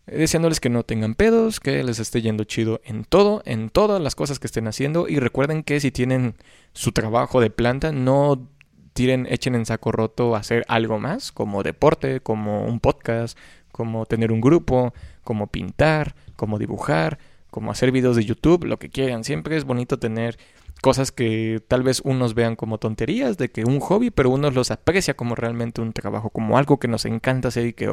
deseándoles 0.06 0.60
que 0.60 0.68
no 0.68 0.82
tengan 0.82 1.14
pedos, 1.14 1.60
que 1.60 1.82
les 1.82 1.98
esté 1.98 2.22
yendo 2.22 2.44
chido 2.44 2.80
en 2.84 3.04
todo, 3.04 3.42
en 3.44 3.70
todas 3.70 4.00
las 4.00 4.14
cosas 4.14 4.38
que 4.38 4.46
estén 4.46 4.66
haciendo 4.66 5.08
y 5.08 5.18
recuerden 5.18 5.62
que 5.62 5.80
si 5.80 5.90
tienen 5.90 6.34
su 6.72 6.92
trabajo 6.92 7.40
de 7.40 7.50
planta, 7.50 7.92
no 7.92 8.48
tiren, 8.92 9.26
echen 9.30 9.54
en 9.54 9.66
saco 9.66 9.92
roto 9.92 10.36
hacer 10.36 10.64
algo 10.68 10.98
más, 10.98 11.32
como 11.32 11.62
deporte, 11.62 12.20
como 12.20 12.64
un 12.64 12.80
podcast, 12.80 13.38
como 13.70 14.06
tener 14.06 14.32
un 14.32 14.40
grupo, 14.40 14.92
como 15.24 15.46
pintar, 15.46 16.14
como 16.36 16.58
dibujar, 16.58 17.18
como 17.50 17.70
hacer 17.70 17.92
videos 17.92 18.16
de 18.16 18.24
YouTube, 18.24 18.64
lo 18.64 18.78
que 18.78 18.90
quieran. 18.90 19.24
Siempre 19.24 19.56
es 19.56 19.64
bonito 19.64 19.98
tener 19.98 20.38
cosas 20.82 21.12
que 21.12 21.62
tal 21.68 21.84
vez 21.84 22.02
unos 22.04 22.34
vean 22.34 22.56
como 22.56 22.78
tonterías, 22.78 23.38
de 23.38 23.50
que 23.50 23.64
un 23.64 23.78
hobby, 23.78 24.10
pero 24.10 24.30
unos 24.30 24.52
los 24.54 24.72
aprecia 24.72 25.14
como 25.14 25.36
realmente 25.36 25.80
un 25.80 25.92
trabajo, 25.92 26.28
como 26.28 26.58
algo 26.58 26.78
que 26.78 26.88
nos 26.88 27.04
encanta 27.04 27.48
hacer 27.48 27.66
y 27.66 27.72
que 27.72 27.88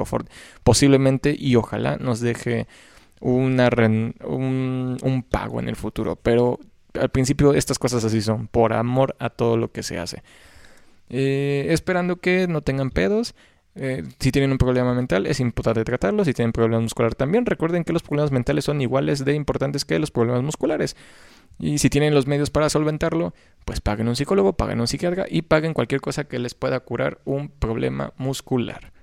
posiblemente 0.64 1.36
y 1.38 1.56
ojalá 1.56 1.98
nos 1.98 2.20
deje 2.20 2.68
una 3.22 3.70
un, 4.26 4.98
un 5.02 5.24
pago 5.24 5.60
en 5.60 5.70
el 5.70 5.76
futuro. 5.76 6.16
Pero 6.16 6.60
al 7.00 7.10
principio 7.10 7.54
estas 7.54 7.78
cosas 7.78 8.04
así 8.04 8.22
son, 8.22 8.48
por 8.48 8.74
amor 8.74 9.16
a 9.20 9.30
todo 9.30 9.56
lo 9.56 9.72
que 9.72 9.84
se 9.84 10.00
hace. 10.00 10.24
Eh, 11.10 11.68
esperando 11.70 12.16
que 12.16 12.48
no 12.48 12.62
tengan 12.62 12.90
pedos. 12.90 13.36
Eh, 13.76 14.04
si 14.20 14.32
tienen 14.32 14.52
un 14.52 14.58
problema 14.58 14.96
mental, 14.96 15.28
es 15.28 15.40
importante 15.40 15.84
tratarlo. 15.84 16.26
Si 16.26 16.34
tienen 16.34 16.54
problemas 16.54 16.82
musculares 16.82 17.16
también, 17.16 17.46
recuerden 17.46 17.84
que 17.84 17.94
los 17.94 18.02
problemas 18.02 18.32
mentales 18.32 18.66
son 18.66 18.82
iguales 18.82 19.24
de 19.24 19.36
importantes 19.36 19.86
que 19.86 20.00
los 20.00 20.10
problemas 20.10 20.42
musculares. 20.42 20.96
Y 21.60 21.78
si 21.78 21.90
tienen 21.90 22.16
los 22.16 22.26
medios 22.26 22.50
para 22.50 22.70
solventarlo, 22.70 23.34
pues 23.66 23.82
paguen 23.82 24.08
un 24.08 24.16
psicólogo, 24.16 24.54
paguen 24.54 24.80
un 24.80 24.88
psiquiatra 24.88 25.26
y 25.30 25.44
paguen 25.44 25.74
cualquier 25.74 26.00
cosa 26.02 26.24
que 26.24 26.40
les 26.40 26.54
pueda 26.54 26.80
curar 26.80 27.20
un 27.26 27.50
problema 27.50 28.14
muscular. 28.18 28.94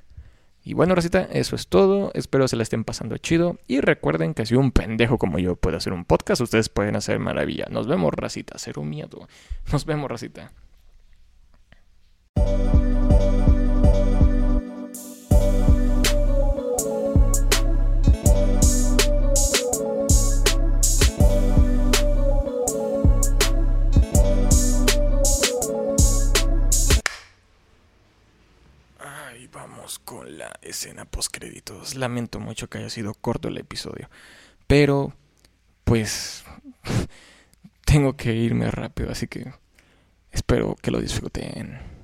Y 0.65 0.75
bueno, 0.75 0.97
Rosita, 0.97 1.29
eso 1.31 1.55
es 1.55 1.69
todo. 1.69 2.11
Espero 2.15 2.49
se 2.49 2.57
la 2.57 2.65
estén 2.65 2.83
pasando 2.83 3.19
chido. 3.19 3.61
Y 3.69 3.81
recuerden 3.81 4.35
que 4.35 4.47
si 4.47 4.57
un 4.57 4.73
pendejo 4.73 5.17
como 5.17 5.39
yo 5.39 5.55
puede 5.55 5.77
hacer 5.77 5.93
un 5.93 6.05
podcast, 6.05 6.41
ustedes 6.41 6.69
pueden 6.69 6.97
hacer 6.97 7.21
maravilla. 7.21 7.67
Nos 7.71 7.87
vemos, 7.87 8.13
Racita. 8.13 8.57
Cero 8.59 8.83
miedo. 8.83 9.29
Nos 9.71 9.85
vemos, 9.85 10.11
Racita. 10.11 10.51
Con 29.99 30.39
la 30.39 30.53
escena 30.63 31.05
post 31.05 31.35
créditos. 31.37 31.95
Lamento 31.95 32.41
mucho 32.41 32.69
que 32.69 32.79
haya 32.79 32.91
sido 32.91 33.15
corto 33.15 33.49
el 33.49 33.59
episodio, 33.59 34.09
pero 34.67 35.15
pues 35.85 36.45
tengo 37.85 38.17
que 38.17 38.35
irme 38.35 38.71
rápido, 38.71 39.11
así 39.11 39.29
que 39.29 39.53
espero 40.33 40.77
que 40.83 40.91
lo 40.91 41.01
disfruten. 41.01 41.96